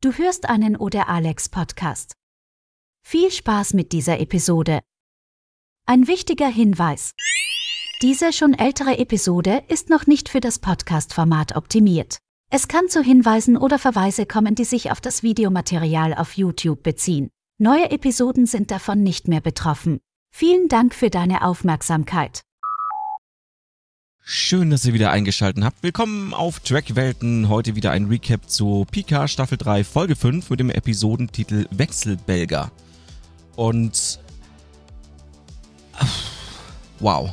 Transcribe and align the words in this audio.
Du 0.00 0.12
hörst 0.12 0.48
einen 0.48 0.76
Oder 0.76 1.08
Alex 1.08 1.48
Podcast. 1.48 2.12
Viel 3.04 3.32
Spaß 3.32 3.74
mit 3.74 3.90
dieser 3.90 4.20
Episode. 4.20 4.78
Ein 5.86 6.06
wichtiger 6.06 6.46
Hinweis. 6.46 7.14
Diese 8.00 8.32
schon 8.32 8.54
ältere 8.54 8.98
Episode 8.98 9.64
ist 9.66 9.90
noch 9.90 10.06
nicht 10.06 10.28
für 10.28 10.38
das 10.38 10.60
Podcast-Format 10.60 11.56
optimiert. 11.56 12.18
Es 12.48 12.68
kann 12.68 12.88
zu 12.88 13.02
Hinweisen 13.02 13.56
oder 13.56 13.80
Verweise 13.80 14.24
kommen, 14.24 14.54
die 14.54 14.62
sich 14.62 14.92
auf 14.92 15.00
das 15.00 15.24
Videomaterial 15.24 16.14
auf 16.14 16.36
YouTube 16.36 16.84
beziehen. 16.84 17.28
Neue 17.58 17.90
Episoden 17.90 18.46
sind 18.46 18.70
davon 18.70 19.02
nicht 19.02 19.26
mehr 19.26 19.40
betroffen. 19.40 19.98
Vielen 20.32 20.68
Dank 20.68 20.94
für 20.94 21.10
deine 21.10 21.42
Aufmerksamkeit. 21.42 22.42
Schön, 24.30 24.68
dass 24.68 24.84
ihr 24.84 24.92
wieder 24.92 25.10
eingeschaltet 25.10 25.64
habt. 25.64 25.82
Willkommen 25.82 26.34
auf 26.34 26.60
Trackwelten. 26.60 27.48
Heute 27.48 27.76
wieder 27.76 27.92
ein 27.92 28.08
Recap 28.08 28.50
zu 28.50 28.86
Pika 28.90 29.26
Staffel 29.26 29.56
3 29.56 29.84
Folge 29.84 30.16
5 30.16 30.50
mit 30.50 30.60
dem 30.60 30.68
Episodentitel 30.68 31.64
Wechselbelger. 31.70 32.70
Und 33.56 34.20
wow. 36.98 37.32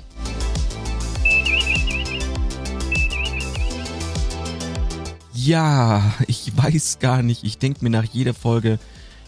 Ja, 5.33 6.13
ich 6.27 6.49
weiß 6.55 6.99
gar 6.99 7.21
nicht. 7.23 7.43
Ich 7.43 7.57
denke 7.57 7.83
mir 7.83 7.89
nach 7.89 8.05
jeder 8.05 8.33
Folge, 8.33 8.79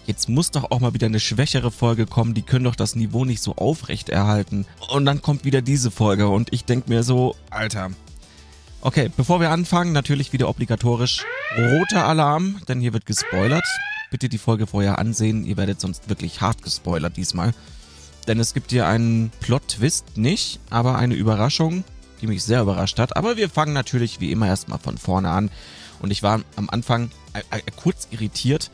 jetzt 0.07 0.29
muss 0.29 0.52
doch 0.52 0.71
auch 0.71 0.79
mal 0.79 0.93
wieder 0.93 1.05
eine 1.05 1.20
schwächere 1.20 1.70
Folge 1.70 2.05
kommen, 2.05 2.34
die 2.34 2.41
können 2.41 2.66
doch 2.66 2.75
das 2.75 2.95
Niveau 2.95 3.25
nicht 3.25 3.41
so 3.41 3.55
aufrecht 3.55 4.09
erhalten. 4.09 4.66
Und 4.89 5.05
dann 5.05 5.21
kommt 5.21 5.45
wieder 5.45 5.61
diese 5.61 5.91
Folge 5.91 6.30
und 6.30 6.52
ich 6.53 6.66
denke 6.66 6.89
mir 6.89 7.03
so, 7.03 7.35
Alter. 7.49 7.91
Okay, 8.81 9.11
bevor 9.16 9.41
wir 9.41 9.52
anfangen, 9.52 9.91
natürlich 9.91 10.33
wieder 10.33 10.49
obligatorisch 10.49 11.25
roter 11.57 12.05
Alarm, 12.05 12.61
denn 12.67 12.80
hier 12.80 12.93
wird 12.93 13.05
gespoilert. 13.05 13.66
Bitte 14.09 14.30
die 14.30 14.38
Folge 14.38 14.67
vorher 14.67 14.99
ansehen, 14.99 15.45
ihr 15.45 15.57
werdet 15.57 15.81
sonst 15.81 16.09
wirklich 16.09 16.39
hart 16.41 16.63
gespoilert 16.63 17.17
diesmal. 17.17 17.53
Denn 18.27 18.39
es 18.39 18.53
gibt 18.53 18.71
hier 18.71 18.88
einen 18.88 19.31
Plot-Twist, 19.42 20.17
nicht, 20.17 20.59
aber 20.69 20.97
eine 20.97 21.16
Überraschung, 21.16 21.83
die 22.21 22.27
mich 22.27 22.44
sehr 22.44 22.61
überrascht 22.61 22.99
hat. 22.99 23.17
Aber 23.17 23.36
wir 23.36 23.49
fangen 23.49 23.73
natürlich 23.73 24.19
wie 24.19 24.31
immer 24.31 24.47
erstmal 24.47 24.80
von 24.80 24.97
vorne 24.97 25.30
an. 25.30 25.49
Und 25.99 26.11
ich 26.11 26.23
war 26.23 26.42
am 26.55 26.69
Anfang 26.69 27.09
äh, 27.33 27.58
äh, 27.58 27.61
kurz 27.75 28.08
irritiert, 28.11 28.69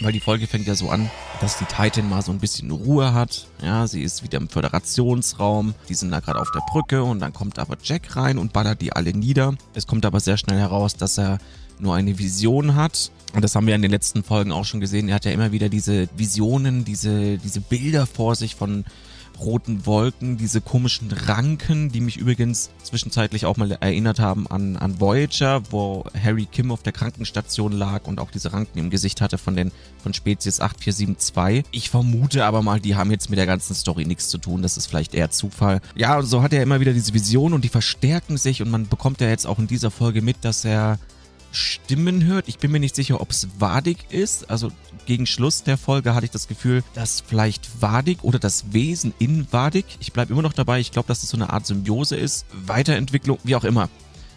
weil 0.00 0.12
die 0.12 0.20
Folge 0.20 0.46
fängt 0.46 0.66
ja 0.66 0.74
so 0.74 0.90
an, 0.90 1.10
dass 1.40 1.58
die 1.58 1.64
Titan 1.64 2.08
mal 2.08 2.22
so 2.22 2.32
ein 2.32 2.38
bisschen 2.38 2.70
Ruhe 2.70 3.14
hat. 3.14 3.46
Ja, 3.62 3.86
sie 3.86 4.02
ist 4.02 4.22
wieder 4.22 4.38
im 4.38 4.48
Föderationsraum. 4.48 5.74
Die 5.88 5.94
sind 5.94 6.10
da 6.10 6.20
gerade 6.20 6.40
auf 6.40 6.50
der 6.50 6.62
Brücke 6.70 7.02
und 7.02 7.20
dann 7.20 7.32
kommt 7.32 7.58
aber 7.58 7.76
Jack 7.82 8.16
rein 8.16 8.38
und 8.38 8.52
ballert 8.52 8.80
die 8.80 8.92
alle 8.92 9.12
nieder. 9.12 9.54
Es 9.74 9.86
kommt 9.86 10.06
aber 10.06 10.20
sehr 10.20 10.36
schnell 10.36 10.58
heraus, 10.58 10.96
dass 10.96 11.18
er 11.18 11.38
nur 11.78 11.94
eine 11.94 12.18
Vision 12.18 12.74
hat. 12.74 13.10
Und 13.34 13.42
das 13.42 13.56
haben 13.56 13.66
wir 13.66 13.74
in 13.74 13.82
den 13.82 13.90
letzten 13.90 14.22
Folgen 14.22 14.52
auch 14.52 14.64
schon 14.64 14.80
gesehen. 14.80 15.08
Er 15.08 15.16
hat 15.16 15.24
ja 15.24 15.32
immer 15.32 15.52
wieder 15.52 15.68
diese 15.68 16.08
Visionen, 16.16 16.84
diese, 16.84 17.38
diese 17.38 17.60
Bilder 17.60 18.06
vor 18.06 18.36
sich 18.36 18.54
von 18.54 18.84
roten 19.40 19.86
Wolken, 19.86 20.36
diese 20.36 20.60
komischen 20.60 21.10
Ranken, 21.12 21.90
die 21.90 22.00
mich 22.00 22.16
übrigens 22.16 22.70
zwischenzeitlich 22.82 23.46
auch 23.46 23.56
mal 23.56 23.72
erinnert 23.72 24.20
haben 24.20 24.46
an, 24.46 24.76
an 24.76 25.00
Voyager, 25.00 25.62
wo 25.70 26.04
Harry 26.22 26.46
Kim 26.46 26.70
auf 26.70 26.82
der 26.82 26.92
Krankenstation 26.92 27.72
lag 27.72 28.06
und 28.06 28.20
auch 28.20 28.30
diese 28.30 28.52
Ranken 28.52 28.78
im 28.78 28.90
Gesicht 28.90 29.20
hatte 29.20 29.38
von 29.38 29.56
den 29.56 29.72
von 30.02 30.14
Spezies 30.14 30.60
8472. 30.60 31.64
Ich 31.72 31.90
vermute 31.90 32.44
aber 32.44 32.62
mal, 32.62 32.80
die 32.80 32.94
haben 32.94 33.10
jetzt 33.10 33.30
mit 33.30 33.38
der 33.38 33.46
ganzen 33.46 33.74
Story 33.74 34.04
nichts 34.04 34.28
zu 34.28 34.38
tun. 34.38 34.62
Das 34.62 34.76
ist 34.76 34.86
vielleicht 34.86 35.14
eher 35.14 35.30
Zufall. 35.30 35.80
Ja, 35.94 36.18
und 36.18 36.26
so 36.26 36.42
hat 36.42 36.52
er 36.52 36.62
immer 36.62 36.80
wieder 36.80 36.92
diese 36.92 37.14
Visionen 37.14 37.54
und 37.54 37.64
die 37.64 37.68
verstärken 37.68 38.36
sich 38.36 38.62
und 38.62 38.70
man 38.70 38.88
bekommt 38.88 39.20
ja 39.20 39.28
jetzt 39.28 39.46
auch 39.46 39.58
in 39.58 39.66
dieser 39.66 39.90
Folge 39.90 40.22
mit, 40.22 40.36
dass 40.42 40.64
er 40.64 40.98
Stimmen 41.54 42.24
hört. 42.24 42.48
Ich 42.48 42.58
bin 42.58 42.70
mir 42.70 42.80
nicht 42.80 42.94
sicher, 42.94 43.20
ob 43.20 43.30
es 43.30 43.48
Wadig 43.58 44.10
ist. 44.10 44.50
Also 44.50 44.70
gegen 45.06 45.26
Schluss 45.26 45.62
der 45.62 45.78
Folge 45.78 46.14
hatte 46.14 46.26
ich 46.26 46.32
das 46.32 46.48
Gefühl, 46.48 46.82
dass 46.94 47.20
vielleicht 47.20 47.82
Wadig 47.82 48.22
oder 48.22 48.38
das 48.38 48.72
Wesen 48.72 49.14
in 49.18 49.46
Wadig, 49.52 49.84
ich 50.00 50.12
bleibe 50.12 50.32
immer 50.32 50.42
noch 50.42 50.52
dabei, 50.52 50.80
ich 50.80 50.90
glaube, 50.90 51.08
dass 51.08 51.18
es 51.18 51.24
das 51.24 51.30
so 51.30 51.36
eine 51.36 51.50
Art 51.50 51.66
Symbiose 51.66 52.16
ist, 52.16 52.46
Weiterentwicklung, 52.52 53.38
wie 53.44 53.56
auch 53.56 53.64
immer. 53.64 53.88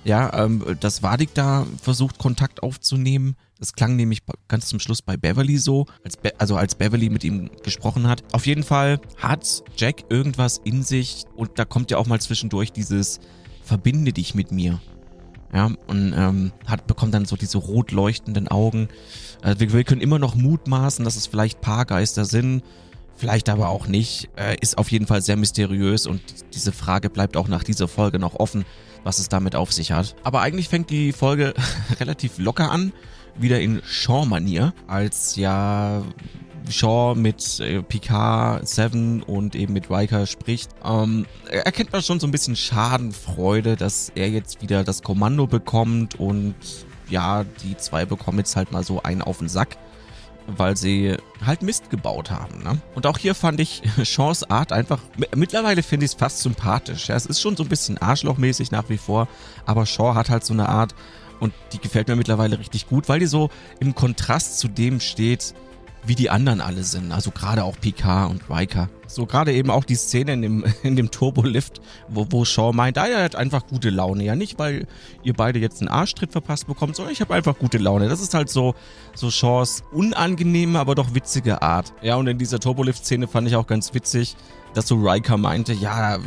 Ja, 0.03 0.45
ähm, 0.45 0.63
dass 0.79 1.03
Wadig 1.03 1.33
da 1.33 1.65
versucht, 1.81 2.17
Kontakt 2.17 2.63
aufzunehmen. 2.63 3.35
Das 3.59 3.73
klang 3.73 3.95
nämlich 3.95 4.21
ganz 4.47 4.67
zum 4.67 4.79
Schluss 4.79 5.01
bei 5.01 5.17
Beverly 5.17 5.57
so, 5.57 5.87
als 6.03 6.15
Be 6.15 6.31
also 6.39 6.55
als 6.55 6.75
Beverly 6.75 7.09
mit 7.09 7.23
ihm 7.23 7.49
gesprochen 7.63 8.07
hat. 8.07 8.23
Auf 8.31 8.45
jeden 8.45 8.63
Fall 8.63 9.01
hat 9.17 9.63
Jack 9.75 10.05
irgendwas 10.09 10.61
in 10.63 10.83
sich 10.83 11.25
und 11.35 11.57
da 11.59 11.65
kommt 11.65 11.91
ja 11.91 11.97
auch 11.97 12.05
mal 12.05 12.21
zwischendurch 12.21 12.71
dieses 12.71 13.19
Verbinde 13.63 14.13
dich 14.13 14.35
mit 14.35 14.51
mir. 14.51 14.79
Ja, 15.53 15.71
und 15.87 16.13
ähm, 16.13 16.51
hat, 16.65 16.87
bekommt 16.87 17.13
dann 17.13 17.25
so 17.25 17.37
diese 17.37 17.57
rot 17.57 17.91
leuchtenden 17.91 18.47
Augen. 18.49 18.89
Äh, 19.41 19.55
wir, 19.57 19.71
wir, 19.71 19.83
können 19.83 20.01
immer 20.01 20.19
noch 20.19 20.35
mutmaßen, 20.35 21.05
dass 21.05 21.15
es 21.15 21.27
vielleicht 21.27 21.61
Paargeister 21.61 22.25
sind, 22.25 22.63
vielleicht 23.15 23.47
aber 23.47 23.69
auch 23.69 23.87
nicht. 23.87 24.29
Äh, 24.35 24.57
ist 24.59 24.77
auf 24.77 24.91
jeden 24.91 25.07
Fall 25.07 25.21
sehr 25.21 25.37
mysteriös 25.37 26.05
und 26.05 26.21
diese 26.53 26.73
Frage 26.73 27.09
bleibt 27.09 27.37
auch 27.37 27.47
nach 27.47 27.63
dieser 27.63 27.87
Folge 27.87 28.19
noch 28.19 28.35
offen, 28.35 28.65
was 29.03 29.19
es 29.19 29.29
damit 29.29 29.55
auf 29.55 29.71
sich 29.71 29.93
hat. 29.93 30.15
Aber 30.23 30.41
eigentlich 30.41 30.67
fängt 30.67 30.89
die 30.89 31.13
Folge 31.13 31.53
relativ 31.99 32.39
locker 32.39 32.69
an, 32.69 32.91
wieder 33.37 33.61
in 33.61 33.81
Shaw-Manier, 33.85 34.73
als 34.87 35.37
ja 35.37 36.03
Shaw 36.69 37.15
mit 37.15 37.59
äh, 37.59 37.81
Picard, 37.81 38.67
Seven 38.67 39.23
und 39.23 39.55
eben 39.55 39.73
mit 39.73 39.89
Riker 39.89 40.25
spricht, 40.25 40.69
ähm, 40.83 41.25
erkennt 41.49 41.91
man 41.91 42.01
schon 42.01 42.19
so 42.19 42.27
ein 42.27 42.31
bisschen 42.31 42.55
Schadenfreude, 42.55 43.75
dass 43.75 44.11
er 44.15 44.29
jetzt 44.29 44.61
wieder 44.61 44.83
das 44.83 45.03
Kommando 45.03 45.47
bekommt 45.47 46.19
und 46.19 46.55
ja, 47.09 47.45
die 47.63 47.77
zwei 47.77 48.05
bekommen 48.05 48.39
jetzt 48.39 48.55
halt 48.55 48.71
mal 48.71 48.83
so 48.83 49.01
einen 49.03 49.21
auf 49.21 49.39
den 49.39 49.49
Sack 49.49 49.77
weil 50.47 50.77
sie 50.77 51.15
halt 51.45 51.61
Mist 51.61 51.89
gebaut 51.89 52.31
haben. 52.31 52.63
Ne? 52.63 52.79
Und 52.95 53.05
auch 53.05 53.17
hier 53.17 53.35
fand 53.35 53.59
ich 53.59 53.81
Shaws 54.03 54.49
Art 54.49 54.71
einfach, 54.71 54.99
mittlerweile 55.35 55.83
finde 55.83 56.05
ich 56.05 56.13
es 56.13 56.17
fast 56.17 56.39
sympathisch. 56.39 57.09
Ja? 57.09 57.15
Es 57.15 57.25
ist 57.25 57.41
schon 57.41 57.57
so 57.57 57.63
ein 57.63 57.69
bisschen 57.69 57.97
arschlochmäßig 57.97 58.71
nach 58.71 58.89
wie 58.89 58.97
vor, 58.97 59.27
aber 59.65 59.85
Shaw 59.85 60.15
hat 60.15 60.29
halt 60.29 60.45
so 60.45 60.53
eine 60.53 60.69
Art 60.69 60.95
und 61.39 61.53
die 61.73 61.79
gefällt 61.79 62.07
mir 62.07 62.15
mittlerweile 62.15 62.57
richtig 62.57 62.87
gut, 62.87 63.09
weil 63.09 63.19
die 63.19 63.27
so 63.27 63.49
im 63.79 63.93
Kontrast 63.93 64.57
zu 64.57 64.67
dem 64.67 64.99
steht, 64.99 65.53
wie 66.07 66.15
die 66.15 66.29
anderen 66.29 66.61
alle 66.61 66.83
sind. 66.83 67.11
Also 67.11 67.31
gerade 67.31 67.63
auch 67.63 67.79
Picard 67.79 68.29
und 68.29 68.49
Riker. 68.49 68.89
So 69.07 69.25
gerade 69.25 69.53
eben 69.53 69.69
auch 69.69 69.83
die 69.83 69.95
Szene 69.95 70.33
in 70.33 70.41
dem, 70.41 70.65
in 70.83 70.95
dem 70.95 71.11
Turbolift, 71.11 71.81
wo, 72.07 72.27
wo 72.29 72.45
Shaw 72.45 72.73
meint, 72.73 72.97
ah, 72.97 73.07
er 73.07 73.23
hat 73.23 73.35
einfach 73.35 73.67
gute 73.67 73.89
Laune. 73.89 74.23
Ja, 74.23 74.35
nicht, 74.35 74.59
weil 74.59 74.87
ihr 75.23 75.33
beide 75.33 75.59
jetzt 75.59 75.81
einen 75.81 75.89
Arschtritt 75.89 76.31
verpasst 76.31 76.67
bekommt, 76.67 76.95
sondern 76.95 77.13
ich 77.13 77.21
habe 77.21 77.33
einfach 77.33 77.57
gute 77.57 77.77
Laune. 77.77 78.09
Das 78.09 78.21
ist 78.21 78.33
halt 78.33 78.49
so, 78.49 78.75
so 79.15 79.31
Shaws 79.31 79.83
unangenehme, 79.91 80.79
aber 80.79 80.95
doch 80.95 81.13
witzige 81.13 81.61
Art. 81.61 81.93
Ja, 82.01 82.15
und 82.15 82.27
in 82.27 82.37
dieser 82.37 82.59
Turbolift-Szene 82.59 83.27
fand 83.27 83.47
ich 83.47 83.55
auch 83.55 83.67
ganz 83.67 83.93
witzig, 83.93 84.35
dass 84.77 84.87
so 84.87 84.95
Riker 84.95 85.37
meinte, 85.37 85.73
ja, 85.73 86.19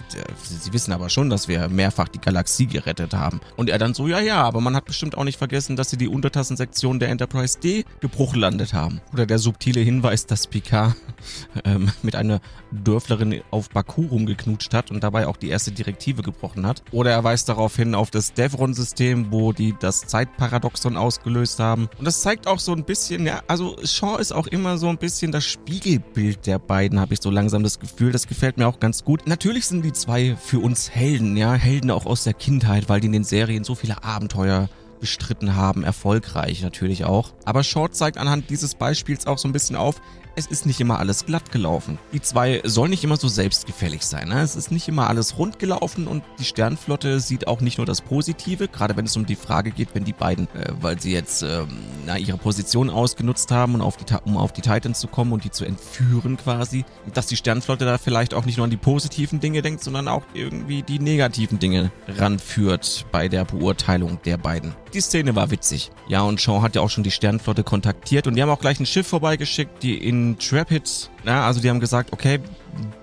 sie 0.42 0.72
wissen 0.72 0.92
aber 0.92 1.08
schon, 1.08 1.30
dass 1.30 1.46
wir 1.46 1.68
mehrfach 1.68 2.08
die 2.08 2.20
Galaxie 2.20 2.66
gerettet 2.66 3.14
haben. 3.14 3.40
Und 3.56 3.70
er 3.70 3.78
dann 3.78 3.94
so, 3.94 4.08
ja, 4.08 4.18
ja, 4.18 4.42
aber 4.42 4.60
man 4.60 4.74
hat 4.74 4.86
bestimmt 4.86 5.16
auch 5.16 5.22
nicht 5.22 5.38
vergessen, 5.38 5.76
dass 5.76 5.90
sie 5.90 5.96
die 5.96 6.08
Untertassensektion 6.08 6.98
der 6.98 7.10
Enterprise 7.10 7.60
D 7.60 7.84
gebruchlandet 8.00 8.74
haben. 8.74 9.00
Oder 9.12 9.26
der 9.26 9.38
subtile 9.38 9.80
Hinweis, 9.80 10.26
dass 10.26 10.48
Picard 10.48 10.96
ähm, 11.64 11.92
mit 12.02 12.16
einer 12.16 12.40
Dörflerin 12.72 13.42
auf 13.50 13.70
Baku 13.70 14.06
rumgeknutscht 14.06 14.74
hat 14.74 14.90
und 14.90 15.02
dabei 15.02 15.26
auch 15.26 15.36
die 15.36 15.48
erste 15.48 15.72
Direktive 15.72 16.22
gebrochen 16.22 16.66
hat. 16.66 16.82
Oder 16.92 17.12
er 17.12 17.24
weist 17.24 17.48
darauf 17.48 17.76
hin 17.76 17.94
auf 17.94 18.10
das 18.10 18.32
Devron-System, 18.32 19.30
wo 19.30 19.52
die 19.52 19.74
das 19.78 20.02
Zeitparadoxon 20.02 20.96
ausgelöst 20.96 21.58
haben. 21.58 21.88
Und 21.98 22.04
das 22.04 22.22
zeigt 22.22 22.46
auch 22.46 22.58
so 22.58 22.72
ein 22.72 22.84
bisschen, 22.84 23.26
ja, 23.26 23.42
also 23.46 23.76
Shaw 23.84 24.18
ist 24.18 24.32
auch 24.32 24.46
immer 24.46 24.78
so 24.78 24.88
ein 24.88 24.98
bisschen 24.98 25.32
das 25.32 25.44
Spiegelbild 25.44 26.46
der 26.46 26.58
beiden, 26.58 27.00
habe 27.00 27.14
ich 27.14 27.20
so 27.22 27.30
langsam 27.30 27.62
das 27.62 27.78
Gefühl. 27.78 28.12
Das 28.12 28.26
gefällt 28.26 28.58
mir 28.58 28.66
auch 28.66 28.80
ganz 28.80 29.04
gut. 29.04 29.26
Natürlich 29.26 29.66
sind 29.66 29.84
die 29.84 29.92
zwei 29.92 30.36
für 30.36 30.60
uns 30.60 30.90
Helden, 30.90 31.36
ja, 31.36 31.54
Helden 31.54 31.90
auch 31.90 32.06
aus 32.06 32.24
der 32.24 32.34
Kindheit, 32.34 32.88
weil 32.88 33.00
die 33.00 33.06
in 33.06 33.12
den 33.12 33.24
Serien 33.24 33.64
so 33.64 33.74
viele 33.74 34.02
Abenteuer 34.04 34.68
bestritten 35.00 35.56
haben, 35.56 35.82
erfolgreich 35.82 36.62
natürlich 36.62 37.04
auch. 37.04 37.32
Aber 37.44 37.64
Short 37.64 37.96
zeigt 37.96 38.18
anhand 38.18 38.50
dieses 38.50 38.74
Beispiels 38.74 39.26
auch 39.26 39.38
so 39.38 39.48
ein 39.48 39.52
bisschen 39.52 39.76
auf, 39.76 40.00
es 40.36 40.46
ist 40.46 40.66
nicht 40.66 40.80
immer 40.80 40.98
alles 40.98 41.26
glatt 41.26 41.52
gelaufen. 41.52 41.98
Die 42.12 42.20
zwei 42.20 42.60
sollen 42.64 42.90
nicht 42.90 43.04
immer 43.04 43.16
so 43.16 43.28
selbstgefällig 43.28 44.02
sein. 44.02 44.28
Ne? 44.28 44.40
Es 44.40 44.56
ist 44.56 44.70
nicht 44.70 44.88
immer 44.88 45.08
alles 45.08 45.38
rund 45.38 45.58
gelaufen 45.58 46.06
und 46.06 46.22
die 46.38 46.44
Sternflotte 46.44 47.20
sieht 47.20 47.46
auch 47.46 47.60
nicht 47.60 47.78
nur 47.78 47.86
das 47.86 48.00
Positive, 48.00 48.68
gerade 48.68 48.96
wenn 48.96 49.06
es 49.06 49.16
um 49.16 49.26
die 49.26 49.36
Frage 49.36 49.70
geht, 49.70 49.94
wenn 49.94 50.04
die 50.04 50.12
beiden, 50.12 50.46
äh, 50.54 50.72
weil 50.80 51.00
sie 51.00 51.12
jetzt 51.12 51.42
äh, 51.42 51.64
na, 52.06 52.18
ihre 52.18 52.38
Position 52.38 52.90
ausgenutzt 52.90 53.50
haben, 53.50 53.74
und 53.74 53.82
auf 53.82 53.96
die, 53.96 54.04
um 54.24 54.36
auf 54.36 54.52
die 54.52 54.62
Titans 54.62 55.00
zu 55.00 55.08
kommen 55.08 55.32
und 55.32 55.44
die 55.44 55.50
zu 55.50 55.64
entführen 55.64 56.36
quasi, 56.36 56.84
dass 57.14 57.26
die 57.26 57.36
Sternflotte 57.36 57.84
da 57.84 57.98
vielleicht 57.98 58.34
auch 58.34 58.44
nicht 58.44 58.56
nur 58.56 58.64
an 58.64 58.70
die 58.70 58.76
positiven 58.76 59.40
Dinge 59.40 59.62
denkt, 59.62 59.82
sondern 59.82 60.08
auch 60.08 60.22
irgendwie 60.34 60.82
die 60.82 60.98
negativen 60.98 61.58
Dinge 61.58 61.90
ranführt 62.08 63.06
bei 63.12 63.28
der 63.28 63.44
Beurteilung 63.44 64.20
der 64.24 64.36
beiden. 64.36 64.74
Die 64.92 65.00
Szene 65.00 65.36
war 65.36 65.50
witzig. 65.50 65.90
Ja, 66.08 66.22
und 66.22 66.40
Shaw 66.40 66.62
hat 66.62 66.74
ja 66.74 66.82
auch 66.82 66.90
schon 66.90 67.04
die 67.04 67.10
Sternflotte 67.10 67.62
kontaktiert 67.62 68.26
und 68.26 68.34
die 68.34 68.42
haben 68.42 68.50
auch 68.50 68.60
gleich 68.60 68.80
ein 68.80 68.86
Schiff 68.86 69.06
vorbeigeschickt, 69.06 69.82
die 69.82 69.96
in 69.96 70.29
Intrepid, 70.30 71.10
ja, 71.24 71.46
also 71.46 71.60
die 71.60 71.68
haben 71.68 71.80
gesagt, 71.80 72.12
okay, 72.12 72.40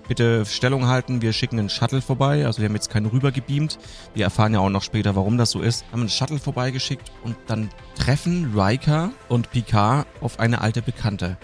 bitte 0.07 0.45
Stellung 0.45 0.87
halten, 0.87 1.21
wir 1.21 1.33
schicken 1.33 1.59
einen 1.59 1.69
Shuttle 1.69 2.01
vorbei. 2.01 2.45
Also 2.45 2.61
wir 2.61 2.69
haben 2.69 2.75
jetzt 2.75 2.89
keinen 2.89 3.07
rübergebeamt. 3.07 3.77
Wir 4.13 4.23
erfahren 4.25 4.53
ja 4.53 4.59
auch 4.59 4.69
noch 4.69 4.83
später, 4.83 5.15
warum 5.15 5.37
das 5.37 5.51
so 5.51 5.61
ist. 5.61 5.85
Haben 5.91 6.01
einen 6.01 6.09
Shuttle 6.09 6.39
vorbeigeschickt 6.39 7.11
und 7.23 7.35
dann 7.47 7.69
treffen 7.95 8.57
Riker 8.57 9.11
und 9.27 9.51
Picard 9.51 10.07
auf 10.21 10.39
eine 10.39 10.61
alte 10.61 10.81
Bekannte. 10.81 11.37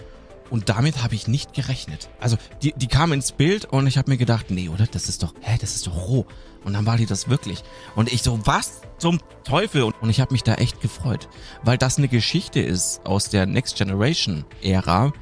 Und 0.50 0.68
damit 0.68 1.02
habe 1.02 1.14
ich 1.14 1.26
nicht 1.26 1.52
gerechnet. 1.52 2.08
Also 2.20 2.36
die, 2.62 2.72
die 2.76 2.86
kam 2.86 3.12
ins 3.12 3.32
Bild 3.32 3.64
und 3.66 3.86
ich 3.86 3.98
habe 3.98 4.10
mir 4.10 4.18
gedacht, 4.18 4.50
nee, 4.50 4.68
oder? 4.68 4.86
Das 4.86 5.08
ist 5.08 5.22
doch, 5.22 5.34
hä, 5.40 5.56
das 5.60 5.74
ist 5.74 5.86
doch 5.86 6.08
roh. 6.08 6.26
Und 6.64 6.74
dann 6.74 6.86
war 6.86 6.96
die 6.96 7.06
das 7.06 7.28
wirklich. 7.28 7.62
Und 7.94 8.12
ich 8.12 8.22
so, 8.22 8.38
was 8.44 8.82
zum 8.98 9.20
Teufel? 9.44 9.82
Und 9.82 10.10
ich 10.10 10.20
habe 10.20 10.32
mich 10.32 10.42
da 10.42 10.54
echt 10.54 10.80
gefreut, 10.80 11.28
weil 11.62 11.76
das 11.76 11.98
eine 11.98 12.08
Geschichte 12.08 12.60
ist 12.60 13.04
aus 13.04 13.28
der 13.28 13.46
Next 13.46 13.76
Generation 13.76 14.44
Ära, 14.62 15.12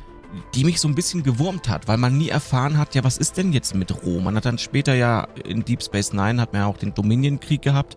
die 0.54 0.64
mich 0.64 0.80
so 0.80 0.88
ein 0.88 0.94
bisschen 0.94 1.22
gewurmt 1.22 1.68
hat, 1.68 1.88
weil 1.88 1.98
man 1.98 2.16
nie 2.16 2.28
erfahren 2.28 2.78
hat, 2.78 2.94
ja, 2.94 3.04
was 3.04 3.18
ist 3.18 3.36
denn 3.36 3.52
jetzt 3.52 3.74
mit 3.74 4.04
Roh? 4.04 4.20
Man 4.20 4.36
hat 4.36 4.44
dann 4.44 4.58
später 4.58 4.94
ja 4.94 5.28
in 5.44 5.64
Deep 5.64 5.82
Space 5.82 6.12
Nine 6.12 6.40
hat 6.40 6.52
man 6.52 6.62
ja 6.62 6.66
auch 6.66 6.78
den 6.78 6.94
Dominion-Krieg 6.94 7.62
gehabt. 7.62 7.96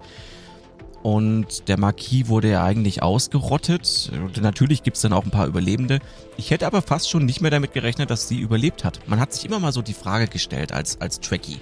Und 1.04 1.68
der 1.68 1.78
Marquis 1.78 2.30
wurde 2.30 2.50
ja 2.50 2.64
eigentlich 2.64 3.04
ausgerottet. 3.04 4.12
Und 4.12 4.42
natürlich 4.42 4.82
gibt's 4.82 5.02
dann 5.02 5.14
auch 5.14 5.24
ein 5.24 5.30
paar 5.30 5.46
Überlebende. 5.46 6.00
Ich 6.36 6.50
hätte 6.50 6.66
aber 6.66 6.82
fast 6.82 7.12
schon 7.12 7.26
nicht 7.26 7.42
mehr 7.42 7.52
damit 7.52 7.74
gerechnet, 7.74 8.10
dass 8.10 8.28
sie 8.28 8.40
überlebt 8.40 8.84
hat. 8.84 9.08
Man 9.08 9.20
hat 9.20 9.32
sich 9.32 9.46
immer 9.46 9.60
mal 9.60 9.72
so 9.72 9.84
die 9.84 9.94
Frage 9.94 10.28
gestellt 10.28 10.72
als, 10.72 11.00
als 11.00 11.20
Trekkie 11.20 11.60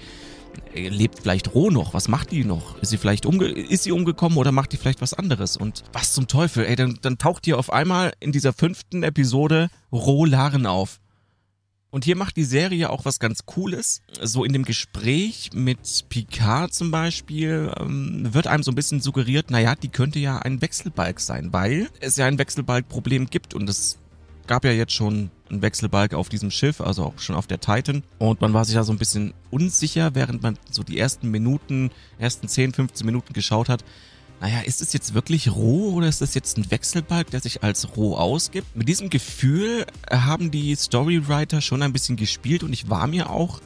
lebt 0.73 1.19
vielleicht 1.21 1.53
Roh 1.53 1.69
noch? 1.69 1.93
Was 1.93 2.07
macht 2.07 2.31
die 2.31 2.45
noch? 2.45 2.81
Ist 2.81 2.89
sie 2.89 2.97
vielleicht 2.97 3.25
umge 3.25 3.45
ist 3.45 3.83
sie 3.83 3.91
umgekommen 3.91 4.37
oder 4.37 4.51
macht 4.51 4.71
die 4.73 4.77
vielleicht 4.77 5.01
was 5.01 5.13
anderes? 5.13 5.57
Und 5.57 5.83
was 5.93 6.13
zum 6.13 6.27
Teufel? 6.27 6.65
Ey, 6.65 6.75
dann, 6.75 6.99
dann 7.01 7.17
taucht 7.17 7.45
hier 7.45 7.57
auf 7.57 7.71
einmal 7.71 8.13
in 8.19 8.31
dieser 8.31 8.53
fünften 8.53 9.03
Episode 9.03 9.69
Roh 9.91 10.25
Laren 10.25 10.65
auf. 10.65 10.99
Und 11.93 12.05
hier 12.05 12.15
macht 12.15 12.37
die 12.37 12.43
Serie 12.43 12.89
auch 12.89 13.05
was 13.05 13.19
ganz 13.19 13.45
Cooles. 13.45 14.01
So 14.19 14.43
in 14.43 14.51
dem 14.51 14.65
Gespräch 14.65 15.51
mit 15.53 16.05
Picard 16.09 16.73
zum 16.73 16.89
Beispiel 16.89 17.71
ähm, 17.79 18.33
wird 18.33 18.47
einem 18.47 18.63
so 18.63 18.71
ein 18.71 18.75
bisschen 18.75 18.99
suggeriert, 18.99 19.51
naja, 19.51 19.75
die 19.75 19.89
könnte 19.89 20.17
ja 20.17 20.39
ein 20.39 20.59
Wechselbalg 20.63 21.19
sein, 21.19 21.53
weil 21.53 21.89
es 21.99 22.17
ja 22.17 22.25
ein 22.25 22.39
Wechselbalg-Problem 22.39 23.27
gibt 23.29 23.53
und 23.53 23.69
es 23.69 23.99
gab 24.47 24.65
ja 24.65 24.71
jetzt 24.71 24.93
schon 24.93 25.29
einen 25.53 25.61
Wechselbalg 25.61 26.13
auf 26.13 26.29
diesem 26.29 26.51
Schiff, 26.51 26.81
also 26.81 27.05
auch 27.05 27.19
schon 27.19 27.35
auf 27.35 27.47
der 27.47 27.59
Titan. 27.59 28.03
Und 28.19 28.41
man 28.41 28.53
war 28.53 28.65
sich 28.65 28.75
ja 28.75 28.83
so 28.83 28.91
ein 28.91 28.97
bisschen 28.97 29.33
unsicher, 29.51 30.15
während 30.15 30.43
man 30.43 30.57
so 30.69 30.83
die 30.83 30.97
ersten 30.99 31.29
Minuten, 31.31 31.91
ersten 32.19 32.47
10, 32.47 32.73
15 32.73 33.05
Minuten 33.05 33.33
geschaut 33.33 33.69
hat. 33.69 33.83
Naja, 34.41 34.59
ist 34.61 34.81
es 34.81 34.91
jetzt 34.91 35.13
wirklich 35.13 35.51
roh 35.55 35.93
oder 35.93 36.07
ist 36.07 36.19
das 36.19 36.33
jetzt 36.33 36.57
ein 36.57 36.69
Wechselbalg, 36.69 37.31
der 37.31 37.39
sich 37.39 37.63
als 37.63 37.95
roh 37.95 38.17
ausgibt? 38.17 38.75
Mit 38.75 38.89
diesem 38.89 39.09
Gefühl 39.09 39.85
haben 40.11 40.51
die 40.51 40.75
Storywriter 40.75 41.61
schon 41.61 41.81
ein 41.81 41.93
bisschen 41.93 42.17
gespielt 42.17 42.63
und 42.63 42.73
ich 42.73 42.89
war 42.89 43.07
mir 43.07 43.29
auch 43.29 43.61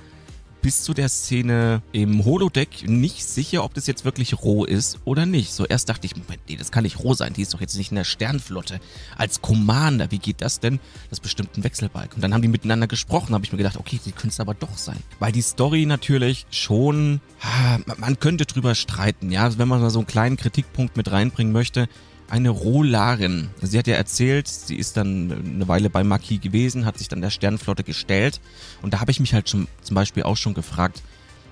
bis 0.62 0.84
zu 0.84 0.94
der 0.94 1.10
Szene 1.10 1.82
im 1.92 2.26
Holodeck 2.26 2.88
nicht 2.88 3.24
sicher, 3.24 3.64
ob 3.64 3.74
das 3.74 3.88
jetzt 3.88 4.06
wirklich 4.06 4.42
roh 4.42 4.66
ist 4.66 5.00
oder 5.06 5.26
nicht. 5.26 5.54
So 5.54 5.66
erst 5.66 5.90
dachte 5.90 6.06
ich, 6.06 6.16
Moment, 6.16 6.42
nee, 6.48 6.56
das 6.56 6.72
kann 6.72 6.84
nicht 6.84 7.00
roh 7.00 7.14
sein. 7.14 7.34
Die 7.34 7.42
ist 7.42 7.54
doch 7.54 7.62
jetzt 7.62 7.78
nicht 7.78 7.92
in 7.92 7.96
der 7.96 8.04
Sternflotte. 8.04 8.80
Als 9.18 9.42
Commander, 9.42 10.12
wie 10.12 10.20
geht 10.20 10.42
das 10.42 10.60
denn? 10.60 10.80
Das 11.10 11.20
ist 11.20 11.24
bestimmt 11.24 11.58
ein 11.58 11.64
Wechselbalg. 11.64 12.16
Und 12.16 12.22
dann 12.22 12.34
haben 12.34 12.42
die 12.42 12.48
miteinander 12.48 12.88
gesprochen, 12.88 13.34
habe 13.34 13.46
ich 13.46 13.52
mir 13.52 13.58
gedacht, 13.58 13.78
okay, 13.78 14.00
die 14.06 14.12
könnte 14.12 14.30
es 14.30 14.40
aber 14.40 14.54
doch 14.54 14.78
sein. 14.78 14.98
Weil 15.20 15.32
die 15.32 15.42
Story 15.42 15.86
natürlich 15.86 16.46
schon, 16.50 17.22
man 17.98 18.20
könnte 18.20 18.46
drüber 18.46 18.76
streiten, 18.76 19.32
ja. 19.32 19.44
Also 19.44 19.58
wenn 19.58 19.68
man 19.68 19.82
mal 19.82 19.90
so 19.90 20.00
einen 20.00 20.08
kleinen 20.08 20.38
Kritikpunkt 20.38 20.98
mit 20.98 21.12
reinbringen 21.12 21.54
möchte, 21.54 21.88
eine 22.30 22.50
Rohlarin. 22.50 23.50
Sie 23.62 23.78
hat 23.78 23.88
ja 23.88 23.96
erzählt, 23.96 24.48
sie 24.48 24.76
ist 24.76 24.98
dann 24.98 25.32
eine 25.32 25.68
Weile 25.68 25.90
bei 25.90 26.04
Maki 26.04 26.38
gewesen, 26.38 26.86
hat 26.86 26.98
sich 26.98 27.08
dann 27.08 27.22
der 27.22 27.30
Sternenflotte 27.30 27.84
gestellt. 27.84 28.42
Und 28.82 28.94
da 28.94 29.00
habe 29.00 29.12
ich 29.12 29.20
mich 29.20 29.34
halt 29.34 29.50
schon 29.50 29.68
zum 29.82 29.96
Beispiel 29.96 30.24
auch 30.24 30.38
schon 30.38 30.54
gefragt, 30.54 31.04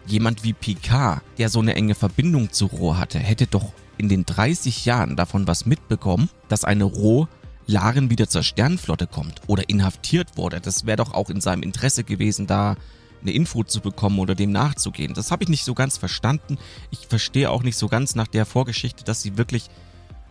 jemand 0.06 0.44
wie 0.44 0.54
Picard, 0.54 1.22
der 1.38 1.50
so 1.50 1.60
eine 1.60 1.76
enge 1.76 1.96
Verbindung 1.96 2.52
zu 2.52 2.66
Roh 2.66 2.98
hatte, 2.98 3.20
hätte 3.20 3.48
doch 3.48 3.72
in 3.98 4.10
den 4.10 4.26
30 4.26 4.86
Jahren 4.86 5.16
davon 5.16 5.48
was 5.48 5.66
mitbekommen, 5.66 6.30
dass 6.50 6.66
eine 6.66 6.84
Roh 6.84 7.28
Laren 7.68 8.12
wieder 8.12 8.28
zur 8.28 8.44
Sternenflotte 8.44 9.08
kommt 9.08 9.42
oder 9.48 9.70
inhaftiert 9.70 10.38
wurde. 10.38 10.62
Das 10.62 10.86
wäre 10.86 10.98
doch 10.98 11.14
auch 11.14 11.30
in 11.30 11.42
seinem 11.42 11.64
Interesse 11.64 12.04
gewesen, 12.04 12.46
da 12.46 12.76
eine 13.22 13.32
Info 13.32 13.64
zu 13.64 13.82
bekommen 13.82 14.20
oder 14.20 14.36
dem 14.36 14.52
nachzugehen. 14.52 15.16
Das 15.16 15.32
habe 15.32 15.44
ich 15.44 15.50
nicht 15.50 15.66
so 15.66 15.74
ganz 15.74 15.98
verstanden. 15.98 16.60
Ich 16.92 17.08
verstehe 17.08 17.50
auch 17.50 17.64
nicht 17.64 17.78
so 17.78 17.88
ganz 17.88 18.14
nach 18.14 18.28
der 18.28 18.46
Vorgeschichte, 18.46 19.04
dass 19.04 19.24
sie 19.24 19.38
wirklich 19.38 19.70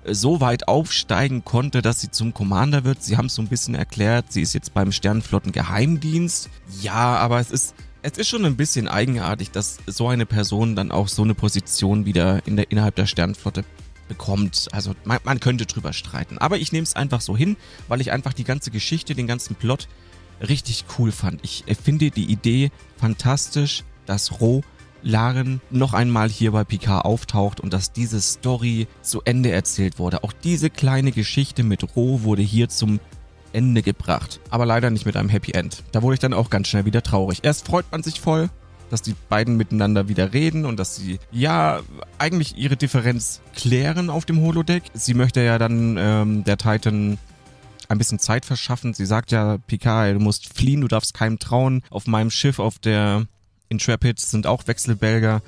so 0.07 0.41
weit 0.41 0.69
aufsteigen 0.69 1.45
konnte, 1.45 1.83
dass 1.83 2.01
sie 2.01 2.11
zum 2.11 2.35
Commander 2.35 2.85
wird. 2.85 3.03
Sie 3.03 3.17
haben 3.17 3.27
es 3.27 3.35
so 3.35 3.43
ein 3.43 3.49
bisschen 3.49 3.75
erklärt, 3.75 4.33
sie 4.33 4.43
ist 4.43 4.53
jetzt 4.53 4.75
beim 4.75 4.93
Sternenflotten-Geheimdienst. 4.93 6.51
Ja, 6.83 7.17
aber 7.17 7.41
es 7.41 7.51
ist, 7.51 7.75
es 8.03 8.19
ist 8.19 8.29
schon 8.29 8.45
ein 8.45 8.57
bisschen 8.57 8.89
eigenartig, 8.89 9.51
dass 9.51 9.79
so 9.87 10.09
eine 10.09 10.27
Person 10.27 10.77
dann 10.77 10.91
auch 10.91 11.09
so 11.09 11.23
eine 11.23 11.35
Position 11.35 12.05
wieder 12.05 12.47
in 12.47 12.57
der, 12.57 12.71
innerhalb 12.71 12.97
der 12.97 13.07
Sternenflotte 13.07 13.65
bekommt. 14.09 14.69
Also 14.73 14.95
man, 15.05 15.19
man 15.25 15.41
könnte 15.41 15.67
drüber 15.67 15.93
streiten. 15.93 16.39
Aber 16.39 16.59
ich 16.59 16.73
nehme 16.73 16.85
es 16.85 16.95
einfach 16.95 17.21
so 17.21 17.37
hin, 17.37 17.57
weil 17.89 18.01
ich 18.01 18.13
einfach 18.13 18.33
die 18.33 18.45
ganze 18.45 18.71
Geschichte, 18.71 19.15
den 19.15 19.27
ganzen 19.27 19.55
Plot 19.55 19.89
richtig 20.47 20.85
cool 20.99 21.13
fand. 21.13 21.41
Ich 21.43 21.65
finde 21.83 22.11
die 22.11 22.31
Idee 22.31 22.71
fantastisch, 22.99 23.85
dass 24.07 24.41
Roh 24.41 24.63
Laren 25.05 25.61
noch 25.71 25.93
einmal 25.93 26.29
hier 26.29 26.53
bei 26.53 26.65
Picard 26.65 27.05
auftaucht 27.05 27.61
und 27.61 27.73
dass 27.73 27.93
diese 27.93 28.21
Story 28.21 28.89
zu 29.03 29.23
Ende 29.23 29.51
erzählt 29.51 29.99
wurde. 29.99 30.25
Auch 30.25 30.33
diese 30.33 30.71
kleine 30.71 31.13
Geschichte 31.13 31.63
mit 31.63 31.95
Ro 31.95 32.23
wurde 32.23 32.43
hier 32.43 32.69
zum 32.69 32.99
Ende 33.53 33.83
gebracht. 33.83 34.41
Aber 34.51 34.67
leider 34.67 34.91
nicht 34.91 35.07
mit 35.07 35.17
einem 35.17 35.29
Happy 35.29 35.53
End. 35.53 35.85
Da 35.93 36.03
wurde 36.03 36.15
ich 36.15 36.21
dann 36.21 36.33
auch 36.33 36.51
ganz 36.51 36.69
schnell 36.69 36.87
wieder 36.87 37.03
traurig. 37.03 37.41
Erst 37.43 37.67
freut 37.67 37.85
man 37.93 38.03
sich 38.03 38.21
voll, 38.21 38.49
dass 38.91 39.03
die 39.03 39.15
beiden 39.29 39.57
miteinander 39.57 40.09
wieder 40.09 40.33
reden 40.33 40.65
und 40.65 40.79
dass 40.79 40.97
sie 40.97 41.19
ja 41.31 41.81
eigentlich 42.19 42.57
ihre 42.57 42.77
Differenz 42.77 43.41
klären 43.55 44.11
auf 44.11 44.25
dem 44.25 44.41
Holodeck. 44.41 44.85
Sie 44.95 45.15
möchte 45.15 45.43
ja 45.43 45.59
dann 45.59 45.97
ähm, 45.99 46.45
der 46.45 46.57
Titan 46.57 47.19
ein 47.89 47.99
bisschen 47.99 48.19
Zeit 48.19 48.45
verschaffen. 48.45 48.95
Sie 48.95 49.07
sagt 49.07 49.31
ja, 49.31 49.59
Picard, 49.59 50.17
du 50.17 50.21
musst 50.21 50.53
fliehen, 50.53 50.81
du 50.81 50.89
darfst 50.89 51.15
keinem 51.15 51.39
trauen. 51.39 51.83
Auf 51.91 52.07
meinem 52.07 52.31
Schiff, 52.31 52.59
auf 52.59 52.79
der 52.79 53.27
Intrepid 53.69 54.21
sind 54.21 54.47
auch 54.47 54.67
Wechselbelger. 54.67 55.43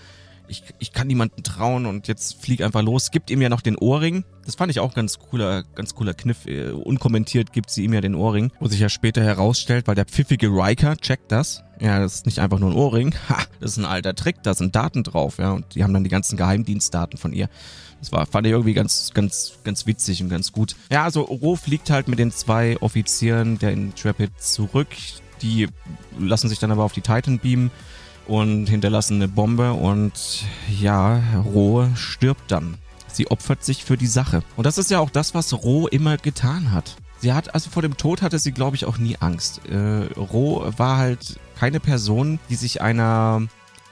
Ich, 0.49 0.63
ich 0.79 0.93
kann 0.93 1.09
niemanden 1.09 1.43
trauen 1.43 1.87
und 1.87 2.07
jetzt 2.07 2.41
flieg 2.41 2.61
einfach 2.63 2.83
los. 2.83 3.11
Gibt 3.11 3.31
ihm 3.31 3.43
ja 3.43 3.49
noch 3.49 3.63
den 3.63 3.77
Ohrring. 3.77 4.25
Das 4.45 4.55
fand 4.55 4.71
ich 4.71 4.79
auch 4.79 4.95
ganz 4.95 5.19
cooler, 5.19 5.65
ganz 5.75 5.95
cooler 5.95 6.15
Kniff. 6.15 6.47
Äh, 6.47 6.71
unkommentiert 6.71 7.53
gibt 7.53 7.69
sie 7.71 7.85
ihm 7.85 7.93
ja 7.93 8.01
den 8.01 8.15
Ohrring, 8.15 8.53
wo 8.61 8.69
sich 8.69 8.79
ja 8.79 8.89
später 8.89 9.23
herausstellt, 9.23 9.89
weil 9.89 9.97
der 9.97 10.05
pfiffige 10.05 10.49
Riker 10.49 10.97
checkt 10.97 11.33
das. 11.33 11.65
Ja, 11.81 11.99
das 11.99 12.15
ist 12.15 12.27
nicht 12.27 12.39
einfach 12.39 12.61
nur 12.61 12.71
ein 12.71 12.77
Ohrring. 12.77 13.15
Ha, 13.29 13.39
das 13.61 13.73
ist 13.73 13.79
ein 13.79 13.85
alter 13.85 14.15
Trick, 14.15 14.37
da 14.45 14.55
sind 14.55 14.77
Daten 14.77 15.03
drauf, 15.03 15.39
ja. 15.39 15.51
Und 15.51 15.75
die 15.75 15.83
haben 15.83 15.93
dann 15.93 16.05
die 16.05 16.11
ganzen 16.11 16.37
Geheimdienstdaten 16.37 17.19
von 17.19 17.33
ihr. 17.33 17.49
Das 17.99 18.13
war, 18.13 18.27
fand 18.27 18.47
ich 18.47 18.53
irgendwie 18.53 18.75
ganz, 18.75 19.11
ganz, 19.15 19.55
ganz 19.65 19.87
witzig 19.87 20.23
und 20.23 20.29
ganz 20.29 20.53
gut. 20.53 20.77
Ja, 20.93 21.05
also 21.05 21.23
Ro 21.23 21.57
fliegt 21.57 21.91
halt 21.91 22.09
mit 22.09 22.19
den 22.19 22.31
zwei 22.31 22.77
Offizieren 22.81 23.59
der 23.59 23.73
Intrepid 23.73 24.31
zurück. 24.41 24.89
Die 25.43 25.69
lassen 26.19 26.49
sich 26.49 26.59
dann 26.59 26.71
aber 26.71 26.85
auf 26.85 26.93
die 26.93 27.01
Titan 27.01 27.39
beamen 27.39 27.71
und 28.27 28.67
hinterlassen 28.67 29.17
eine 29.17 29.29
Bombe 29.29 29.73
und 29.73 30.45
ja, 30.81 31.21
Roh 31.45 31.89
stirbt 31.95 32.51
dann. 32.51 32.79
Sie 33.13 33.31
opfert 33.31 33.65
sich 33.65 33.85
für 33.85 33.97
die 33.97 34.07
Sache. 34.07 34.43
Und 34.57 34.67
das 34.67 34.79
ist 34.79 34.91
ja 34.91 35.01
auch 35.01 35.11
das, 35.11 35.35
was 35.35 35.53
Roh 35.53 35.87
immer 35.87 36.17
getan 36.19 36.73
hat. 36.73 36.97
Sie 37.19 37.33
hat, 37.33 37.55
also 37.55 37.71
vor 37.71 37.83
dem 37.83 37.97
Tod 37.97 38.21
hatte 38.21 38.39
sie, 38.39 38.53
glaube 38.53 38.77
ich, 38.77 38.85
auch 38.85 38.99
nie 38.99 39.17
Angst. 39.21 39.63
Äh, 39.67 40.13
Roh 40.19 40.71
war 40.77 40.99
halt 40.99 41.41
keine 41.59 41.81
Person, 41.81 42.39
die 42.51 42.57
sich 42.57 42.83
einer 42.83 43.43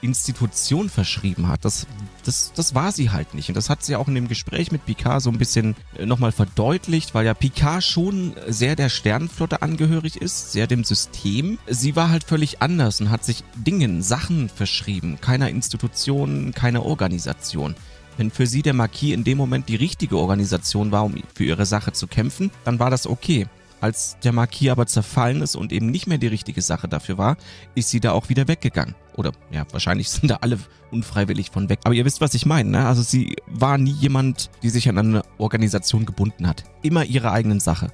Institution 0.05 0.89
verschrieben 0.89 1.47
hat. 1.47 1.65
Das, 1.65 1.87
das, 2.23 2.53
das 2.55 2.73
war 2.75 2.91
sie 2.91 3.09
halt 3.09 3.33
nicht. 3.33 3.49
Und 3.49 3.55
das 3.55 3.69
hat 3.69 3.83
sie 3.83 3.95
auch 3.95 4.07
in 4.07 4.15
dem 4.15 4.27
Gespräch 4.27 4.71
mit 4.71 4.85
Picard 4.85 5.21
so 5.21 5.29
ein 5.29 5.37
bisschen 5.37 5.75
äh, 5.97 6.05
nochmal 6.05 6.31
verdeutlicht, 6.31 7.13
weil 7.13 7.25
ja 7.25 7.33
Picard 7.33 7.83
schon 7.83 8.33
sehr 8.47 8.75
der 8.75 8.89
Sternenflotte 8.89 9.61
angehörig 9.61 10.21
ist, 10.21 10.51
sehr 10.51 10.67
dem 10.67 10.83
System. 10.83 11.57
Sie 11.67 11.95
war 11.95 12.09
halt 12.09 12.23
völlig 12.23 12.61
anders 12.61 13.01
und 13.01 13.09
hat 13.09 13.25
sich 13.25 13.43
Dingen, 13.55 14.01
Sachen 14.01 14.49
verschrieben. 14.49 15.19
Keiner 15.19 15.49
Institution, 15.49 16.53
keiner 16.53 16.85
Organisation. 16.85 17.75
Wenn 18.17 18.31
für 18.31 18.47
sie 18.47 18.61
der 18.61 18.73
Marquis 18.73 19.13
in 19.13 19.23
dem 19.23 19.37
Moment 19.37 19.67
die 19.67 19.75
richtige 19.75 20.17
Organisation 20.17 20.91
war, 20.91 21.03
um 21.03 21.15
für 21.33 21.43
ihre 21.43 21.65
Sache 21.65 21.91
zu 21.91 22.07
kämpfen, 22.07 22.51
dann 22.63 22.79
war 22.79 22.89
das 22.89 23.07
okay. 23.07 23.47
Als 23.85 24.17
der 24.23 24.31
Marquis 24.31 24.71
aber 24.71 24.87
zerfallen 24.87 25.43
ist 25.43 25.55
und 25.55 25.71
eben 25.71 25.91
nicht 25.91 26.07
mehr 26.07 26.17
die 26.17 26.25
richtige 26.25 26.63
Sache 26.63 26.87
dafür 26.87 27.19
war, 27.19 27.37
ist 27.75 27.91
sie 27.91 27.99
da 27.99 28.13
auch 28.13 28.29
wieder 28.29 28.47
weggegangen. 28.47 28.95
Oder 29.15 29.31
ja, 29.51 29.63
wahrscheinlich 29.71 30.09
sind 30.09 30.31
da 30.31 30.37
alle 30.41 30.57
unfreiwillig 30.89 31.51
von 31.51 31.69
weg. 31.69 31.81
Aber 31.83 31.93
ihr 31.93 32.03
wisst, 32.03 32.19
was 32.19 32.33
ich 32.33 32.47
meine, 32.47 32.67
ne? 32.67 32.87
Also 32.87 33.03
sie 33.03 33.35
war 33.45 33.77
nie 33.77 33.91
jemand, 33.91 34.49
die 34.63 34.71
sich 34.71 34.89
an 34.89 34.97
eine 34.97 35.21
Organisation 35.37 36.07
gebunden 36.07 36.47
hat. 36.47 36.63
Immer 36.81 37.05
ihre 37.05 37.31
eigenen 37.31 37.59
Sache. 37.59 37.91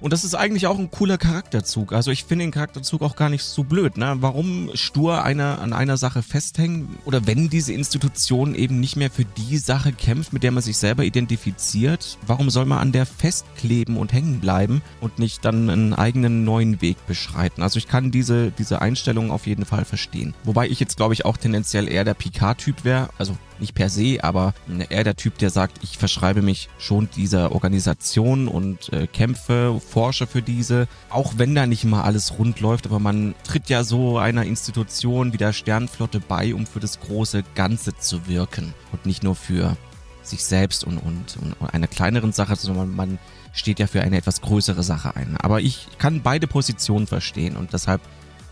Und 0.00 0.12
das 0.12 0.24
ist 0.24 0.34
eigentlich 0.34 0.66
auch 0.66 0.78
ein 0.78 0.90
cooler 0.90 1.18
Charakterzug. 1.18 1.92
Also 1.92 2.10
ich 2.10 2.24
finde 2.24 2.44
den 2.44 2.52
Charakterzug 2.52 3.02
auch 3.02 3.16
gar 3.16 3.28
nicht 3.28 3.44
so 3.44 3.64
blöd. 3.64 3.96
Ne? 3.96 4.16
Warum 4.20 4.70
stur 4.74 5.24
einer 5.24 5.60
an 5.60 5.72
einer 5.72 5.96
Sache 5.96 6.22
festhängen? 6.22 6.98
Oder 7.04 7.26
wenn 7.26 7.48
diese 7.50 7.72
Institution 7.72 8.54
eben 8.54 8.80
nicht 8.80 8.96
mehr 8.96 9.10
für 9.10 9.24
die 9.24 9.58
Sache 9.58 9.92
kämpft, 9.92 10.32
mit 10.32 10.42
der 10.42 10.52
man 10.52 10.62
sich 10.62 10.76
selber 10.76 11.04
identifiziert, 11.04 12.18
warum 12.26 12.50
soll 12.50 12.64
man 12.64 12.78
an 12.78 12.92
der 12.92 13.06
festkleben 13.06 13.96
und 13.96 14.12
hängen 14.12 14.40
bleiben 14.40 14.82
und 15.00 15.18
nicht 15.18 15.44
dann 15.44 15.68
einen 15.68 15.94
eigenen 15.94 16.44
neuen 16.44 16.80
Weg 16.80 16.96
beschreiten? 17.06 17.62
Also 17.62 17.78
ich 17.78 17.88
kann 17.88 18.10
diese, 18.10 18.50
diese 18.50 18.80
Einstellung 18.80 19.30
auf 19.30 19.46
jeden 19.46 19.64
Fall 19.64 19.84
verstehen. 19.84 20.34
Wobei 20.44 20.68
ich 20.68 20.80
jetzt 20.80 20.96
glaube 20.96 21.14
ich 21.14 21.24
auch 21.24 21.36
tendenziell 21.36 21.88
eher 21.88 22.04
der 22.04 22.14
Picard-Typ 22.14 22.84
wäre. 22.84 23.10
Also 23.18 23.36
nicht 23.60 23.74
per 23.74 23.88
se, 23.88 24.18
aber 24.22 24.54
eher 24.88 25.04
der 25.04 25.16
Typ, 25.16 25.38
der 25.38 25.50
sagt, 25.50 25.78
ich 25.82 25.98
verschreibe 25.98 26.42
mich 26.42 26.68
schon 26.78 27.08
dieser 27.14 27.52
Organisation 27.52 28.48
und 28.48 28.92
äh, 28.92 29.06
kämpfe, 29.06 29.80
forsche 29.80 30.26
für 30.26 30.42
diese, 30.42 30.88
auch 31.08 31.34
wenn 31.36 31.54
da 31.54 31.66
nicht 31.66 31.84
immer 31.84 32.04
alles 32.04 32.38
rund 32.38 32.60
läuft, 32.60 32.86
aber 32.86 32.98
man 32.98 33.34
tritt 33.44 33.68
ja 33.68 33.84
so 33.84 34.18
einer 34.18 34.44
Institution 34.44 35.32
wie 35.32 35.38
der 35.38 35.52
Sternflotte 35.52 36.20
bei, 36.20 36.54
um 36.54 36.66
für 36.66 36.80
das 36.80 37.00
große 37.00 37.42
Ganze 37.54 37.96
zu 37.96 38.26
wirken 38.26 38.74
und 38.92 39.06
nicht 39.06 39.22
nur 39.22 39.34
für 39.34 39.76
sich 40.22 40.44
selbst 40.44 40.84
und, 40.84 40.98
und, 40.98 41.36
und 41.40 41.74
eine 41.74 41.88
kleineren 41.88 42.32
Sache, 42.32 42.56
sondern 42.56 42.94
man 42.94 43.18
steht 43.52 43.78
ja 43.78 43.86
für 43.86 44.02
eine 44.02 44.16
etwas 44.16 44.40
größere 44.40 44.82
Sache 44.82 45.16
ein. 45.16 45.36
Aber 45.38 45.60
ich 45.60 45.88
kann 45.98 46.22
beide 46.22 46.46
Positionen 46.46 47.06
verstehen 47.06 47.56
und 47.56 47.72
deshalb 47.72 48.00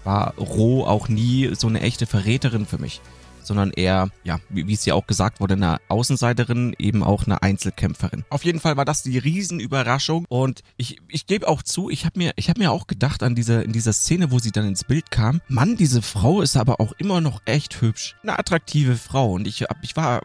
war 0.05 0.35
Ro 0.39 0.87
auch 0.87 1.09
nie 1.09 1.51
so 1.55 1.67
eine 1.67 1.81
echte 1.81 2.07
Verräterin 2.07 2.67
für 2.67 2.79
mich 2.79 3.01
sondern 3.49 3.73
eher, 3.73 4.11
ja, 4.23 4.39
wie, 4.49 4.73
es 4.73 4.85
ja 4.85 4.95
auch 4.95 5.09
gesagt 5.09 5.41
wurde, 5.41 5.55
eine 5.55 5.81
Außenseiterin, 5.89 6.77
eben 6.79 7.03
auch 7.03 7.27
eine 7.27 7.43
Einzelkämpferin. 7.43 8.25
Auf 8.31 8.45
jeden 8.45 8.61
Fall 8.61 8.77
war 8.77 8.85
das 8.85 9.03
die 9.03 9.19
Riesenüberraschung 9.19 10.25
und 10.29 10.63
ich, 10.77 10.99
ich 11.09 11.27
gebe 11.27 11.49
auch 11.49 11.63
zu, 11.65 11.91
ich 11.91 12.05
habe 12.05 12.19
mir, 12.19 12.33
ich 12.37 12.49
mir 12.57 12.71
auch 12.71 12.87
gedacht 12.87 13.23
an 13.23 13.35
diese, 13.35 13.63
in 13.63 13.73
dieser 13.73 13.93
Szene, 13.93 14.31
wo 14.31 14.39
sie 14.39 14.53
dann 14.53 14.69
ins 14.69 14.85
Bild 14.85 15.11
kam, 15.11 15.41
Mann, 15.49 15.77
diese 15.77 16.03
Frau 16.03 16.41
ist 16.41 16.57
aber 16.57 16.81
auch 16.81 16.93
immer 16.99 17.21
noch 17.21 17.43
echt 17.45 17.81
hübsch. 17.81 18.15
Eine 18.23 18.39
attraktive 18.39 18.97
Frau 18.97 19.33
und 19.33 19.49
ich, 19.49 19.65
ich 19.83 19.97
war 19.97 20.23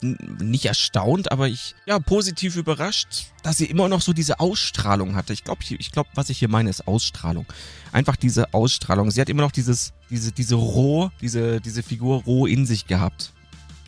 nicht 0.00 0.64
erstaunt, 0.64 1.30
aber 1.30 1.48
ich, 1.48 1.74
ja, 1.86 1.98
positiv 1.98 2.56
überrascht, 2.56 3.26
dass 3.42 3.58
sie 3.58 3.66
immer 3.66 3.88
noch 3.88 4.00
so 4.00 4.12
diese 4.12 4.40
Ausstrahlung 4.40 5.14
hatte. 5.14 5.32
Ich 5.32 5.44
glaube, 5.44 5.62
ich 5.68 5.92
glaube, 5.92 6.08
was 6.14 6.30
ich 6.30 6.38
hier 6.38 6.48
meine, 6.48 6.70
ist 6.70 6.86
Ausstrahlung. 6.86 7.46
Einfach 7.92 8.16
diese 8.16 8.54
Ausstrahlung. 8.54 9.10
Sie 9.10 9.20
hat 9.20 9.28
immer 9.28 9.42
noch 9.42 9.52
dieses, 9.52 9.92
diese, 10.10 10.32
diese 10.32 10.54
roh, 10.54 11.10
diese, 11.20 11.60
diese 11.60 11.82
Figur 11.82 12.22
roh 12.24 12.46
in 12.46 12.66
sich 12.66 12.86
gehabt. 12.86 13.32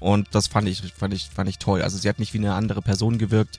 Und 0.01 0.29
das 0.33 0.49
fand 0.49 0.69
ich, 0.69 0.83
fand 0.93 1.15
ich, 1.15 1.31
fand 1.35 1.49
ich 1.49 1.59
toll. 1.59 1.83
Also 1.83 1.99
sie 1.99 2.09
hat 2.09 2.19
nicht 2.19 2.35
wie 2.35 2.39
eine 2.39 2.55
andere 2.55 2.83
Person 2.83 3.19
gewirkt. 3.19 3.59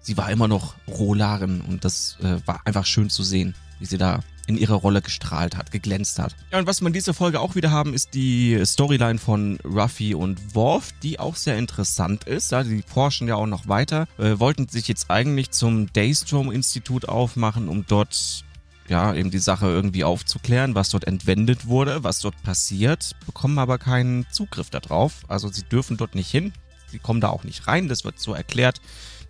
Sie 0.00 0.16
war 0.16 0.30
immer 0.30 0.48
noch 0.48 0.74
Rohlarin 0.88 1.60
und 1.62 1.84
das 1.84 2.18
äh, 2.20 2.36
war 2.46 2.60
einfach 2.66 2.84
schön 2.84 3.08
zu 3.08 3.22
sehen, 3.22 3.54
wie 3.78 3.86
sie 3.86 3.96
da 3.96 4.20
in 4.48 4.56
ihrer 4.56 4.74
Rolle 4.74 5.02
gestrahlt 5.02 5.56
hat, 5.56 5.70
geglänzt 5.70 6.18
hat. 6.18 6.34
Ja, 6.52 6.58
und 6.58 6.66
was 6.66 6.80
wir 6.80 6.88
in 6.88 6.92
dieser 6.92 7.14
Folge 7.14 7.40
auch 7.40 7.54
wieder 7.54 7.70
haben, 7.70 7.94
ist 7.94 8.14
die 8.14 8.60
Storyline 8.64 9.18
von 9.18 9.58
Ruffy 9.64 10.14
und 10.14 10.54
Worf, 10.54 10.92
die 11.02 11.18
auch 11.18 11.36
sehr 11.36 11.56
interessant 11.56 12.24
ist. 12.24 12.52
Ja, 12.52 12.62
die 12.62 12.82
forschen 12.82 13.28
ja 13.28 13.36
auch 13.36 13.46
noch 13.46 13.68
weiter, 13.68 14.06
äh, 14.18 14.38
wollten 14.38 14.68
sich 14.68 14.88
jetzt 14.88 15.10
eigentlich 15.10 15.50
zum 15.50 15.92
Daystrom-Institut 15.92 17.08
aufmachen, 17.08 17.68
um 17.68 17.84
dort 17.86 18.44
ja, 18.88 19.14
eben 19.14 19.30
die 19.30 19.38
Sache 19.38 19.66
irgendwie 19.66 20.04
aufzuklären, 20.04 20.74
was 20.74 20.90
dort 20.90 21.06
entwendet 21.06 21.66
wurde, 21.66 22.04
was 22.04 22.20
dort 22.20 22.40
passiert, 22.42 23.16
bekommen 23.26 23.58
aber 23.58 23.78
keinen 23.78 24.26
Zugriff 24.30 24.70
darauf. 24.70 25.22
Also 25.28 25.48
sie 25.48 25.62
dürfen 25.62 25.96
dort 25.96 26.14
nicht 26.14 26.30
hin, 26.30 26.52
sie 26.90 26.98
kommen 26.98 27.20
da 27.20 27.30
auch 27.30 27.44
nicht 27.44 27.66
rein, 27.66 27.88
das 27.88 28.04
wird 28.04 28.18
so 28.18 28.34
erklärt. 28.34 28.80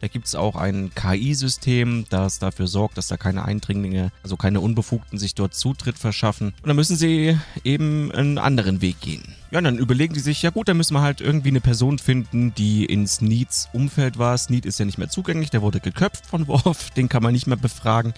Da 0.01 0.09
gibt 0.09 0.27
es 0.27 0.35
auch 0.35 0.57
ein 0.57 0.91
KI-System, 0.95 2.07
das 2.11 2.39
dafür 2.39 2.67
sorgt, 2.67 2.99
dass 2.99 3.09
da 3.09 3.17
keine 3.17 3.45
Eindringlinge, 3.45 4.13
also 4.23 4.37
keine 4.37 4.61
Unbefugten 4.61 5.19
sich 5.19 5.35
dort 5.35 5.55
Zutritt 5.55 5.99
verschaffen. 5.99 6.49
Und 6.63 6.69
dann 6.69 6.77
müssen 6.77 6.97
sie 6.97 7.39
eben 7.65 8.13
einen 8.13 8.39
anderen 8.39 8.81
Weg 8.81 9.01
gehen. 9.01 9.23
Ja, 9.51 9.59
und 9.59 9.65
dann 9.65 9.79
überlegen 9.79 10.15
die 10.15 10.21
sich, 10.21 10.43
ja 10.43 10.51
gut, 10.51 10.69
dann 10.69 10.77
müssen 10.77 10.95
wir 10.95 11.03
halt 11.03 11.21
irgendwie 11.21 11.49
eine 11.49 11.61
Person 11.61 11.99
finden, 11.99 12.55
die 12.55 12.85
in 12.85 13.07
Sneeds 13.07 13.69
Umfeld 13.73 14.19
war. 14.19 14.37
Sneed 14.37 14.67
ist 14.67 14.79
ja 14.79 14.85
nicht 14.85 14.99
mehr 14.99 15.09
zugänglich, 15.09 15.51
der 15.51 15.63
wurde 15.63 15.81
geköpft 15.81 16.27
von 16.27 16.49
Worf, 16.49 16.91
den 16.97 17.09
kann 17.09 17.23
man 17.23 17.33
nicht 17.33 17.47
mehr 17.47 17.57
befragen. 17.57 18.15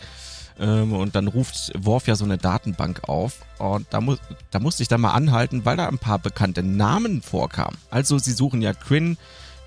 Ähm, 0.58 0.92
und 0.92 1.14
dann 1.14 1.28
ruft 1.28 1.72
Worf 1.76 2.06
ja 2.06 2.16
so 2.16 2.24
eine 2.24 2.38
Datenbank 2.38 3.08
auf. 3.08 3.40
Und 3.58 3.86
da, 3.90 4.00
mu 4.00 4.16
da 4.50 4.58
musste 4.58 4.82
ich 4.82 4.88
dann 4.88 5.00
mal 5.00 5.12
anhalten, 5.12 5.64
weil 5.64 5.76
da 5.76 5.88
ein 5.88 5.98
paar 5.98 6.18
bekannte 6.18 6.62
Namen 6.62 7.22
vorkamen. 7.22 7.76
Also 7.90 8.18
sie 8.18 8.32
suchen 8.32 8.62
ja 8.62 8.72
Quinn, 8.72 9.18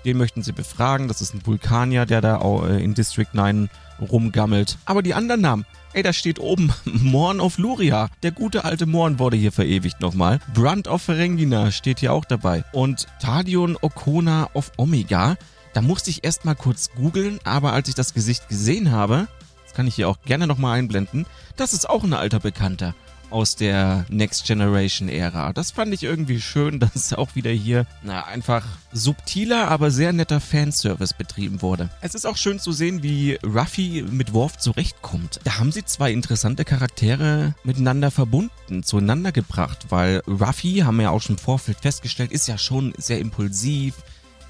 den 0.04 0.18
möchten 0.18 0.42
sie 0.42 0.52
befragen. 0.52 1.08
Das 1.08 1.20
ist 1.20 1.34
ein 1.34 1.46
Vulkanier, 1.46 2.06
der 2.06 2.20
da 2.20 2.40
äh, 2.40 2.82
in 2.82 2.94
District 2.94 3.28
9 3.32 3.68
rumgammelt. 4.00 4.78
Aber 4.84 5.02
die 5.02 5.14
anderen 5.14 5.40
Namen, 5.40 5.66
ey, 5.92 6.02
da 6.02 6.12
steht 6.12 6.38
oben 6.38 6.72
Morn 6.84 7.40
of 7.40 7.58
Luria. 7.58 8.08
Der 8.22 8.32
gute 8.32 8.64
alte 8.64 8.86
Morn 8.86 9.18
wurde 9.18 9.36
hier 9.36 9.52
verewigt 9.52 10.00
nochmal. 10.00 10.40
Brunt 10.54 10.88
of 10.88 11.02
Ferengina 11.02 11.70
steht 11.70 12.00
hier 12.00 12.12
auch 12.12 12.24
dabei. 12.24 12.64
Und 12.72 13.06
Tadion 13.20 13.76
Okona 13.80 14.50
of 14.54 14.72
Omega. 14.76 15.36
Da 15.72 15.82
musste 15.82 16.10
ich 16.10 16.24
erstmal 16.24 16.56
kurz 16.56 16.90
googeln, 16.96 17.38
aber 17.44 17.72
als 17.72 17.88
ich 17.88 17.94
das 17.94 18.12
Gesicht 18.12 18.48
gesehen 18.48 18.90
habe, 18.90 19.28
das 19.64 19.74
kann 19.74 19.86
ich 19.86 19.94
hier 19.94 20.08
auch 20.08 20.20
gerne 20.24 20.48
nochmal 20.48 20.78
einblenden, 20.78 21.26
das 21.56 21.72
ist 21.72 21.88
auch 21.88 22.02
ein 22.02 22.12
alter 22.12 22.40
Bekannter 22.40 22.94
aus 23.30 23.56
der 23.56 24.04
Next 24.08 24.46
Generation 24.46 25.08
Ära. 25.08 25.52
Das 25.52 25.70
fand 25.70 25.94
ich 25.94 26.02
irgendwie 26.02 26.40
schön, 26.40 26.80
dass 26.94 27.12
auch 27.12 27.34
wieder 27.34 27.50
hier 27.50 27.86
na, 28.02 28.24
einfach 28.24 28.66
subtiler, 28.92 29.68
aber 29.68 29.90
sehr 29.90 30.12
netter 30.12 30.40
Fanservice 30.40 31.14
betrieben 31.14 31.62
wurde. 31.62 31.90
Es 32.00 32.14
ist 32.14 32.26
auch 32.26 32.36
schön 32.36 32.58
zu 32.58 32.72
sehen, 32.72 33.02
wie 33.02 33.38
Ruffy 33.44 34.04
mit 34.08 34.32
Worf 34.32 34.58
zurechtkommt. 34.58 35.40
Da 35.44 35.58
haben 35.58 35.72
sie 35.72 35.84
zwei 35.84 36.12
interessante 36.12 36.64
Charaktere 36.64 37.54
miteinander 37.64 38.10
verbunden, 38.10 38.82
zueinander 38.82 39.32
gebracht, 39.32 39.86
weil 39.90 40.22
Ruffy, 40.26 40.78
haben 40.84 40.96
wir 40.96 41.04
ja 41.04 41.10
auch 41.10 41.22
schon 41.22 41.36
im 41.36 41.42
Vorfeld 41.42 41.78
festgestellt, 41.80 42.32
ist 42.32 42.48
ja 42.48 42.58
schon 42.58 42.92
sehr 42.96 43.18
impulsiv, 43.18 43.94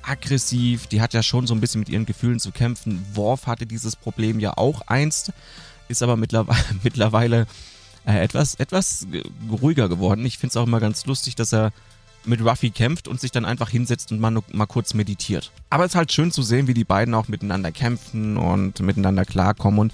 aggressiv, 0.03 0.87
die 0.87 1.01
hat 1.01 1.15
ja 1.15 1.23
schon 1.23 1.47
so 1.47 1.55
ein 1.55 1.61
bisschen 1.61 1.81
mit 1.81 1.89
ihren 1.89 2.07
Gefühlen 2.07 2.41
zu 2.41 2.53
kämpfen. 2.53 3.05
Worf 3.15 3.47
hatte 3.47 3.67
dieses 3.67 3.97
Problem 3.97 4.41
ja 4.41 4.57
auch 4.57 4.83
einst, 4.83 5.33
ist 5.89 6.03
aber 6.03 6.17
mittlerweile, 6.17 6.65
mittlerweile 6.83 7.47
äh, 8.07 8.19
etwas, 8.21 8.55
etwas 8.57 9.07
ruhiger 9.51 9.89
geworden. 9.89 10.25
Ich 10.25 10.39
finde 10.39 10.51
es 10.51 10.57
auch 10.57 10.67
immer 10.67 10.81
ganz 10.81 11.07
lustig, 11.07 11.35
dass 11.35 11.53
er 11.53 11.73
mit 12.25 12.41
Ruffy 12.45 12.71
kämpft 12.71 13.09
und 13.09 13.21
sich 13.21 13.31
dann 13.31 13.45
einfach 13.45 13.71
hinsetzt 13.71 14.13
und 14.13 14.21
mal, 14.21 14.37
mal 14.53 14.67
kurz 14.67 14.95
meditiert. 14.95 15.51
Aber 15.71 15.85
es 15.85 15.93
ist 15.93 15.97
halt 15.97 16.13
schön 16.13 16.31
zu 16.31 16.43
sehen, 16.43 16.67
wie 16.67 16.75
die 16.75 16.85
beiden 16.85 17.15
auch 17.15 17.29
miteinander 17.29 17.73
kämpfen 17.73 18.37
und 18.37 18.81
miteinander 18.81 19.25
klarkommen 19.25 19.81
und 19.81 19.93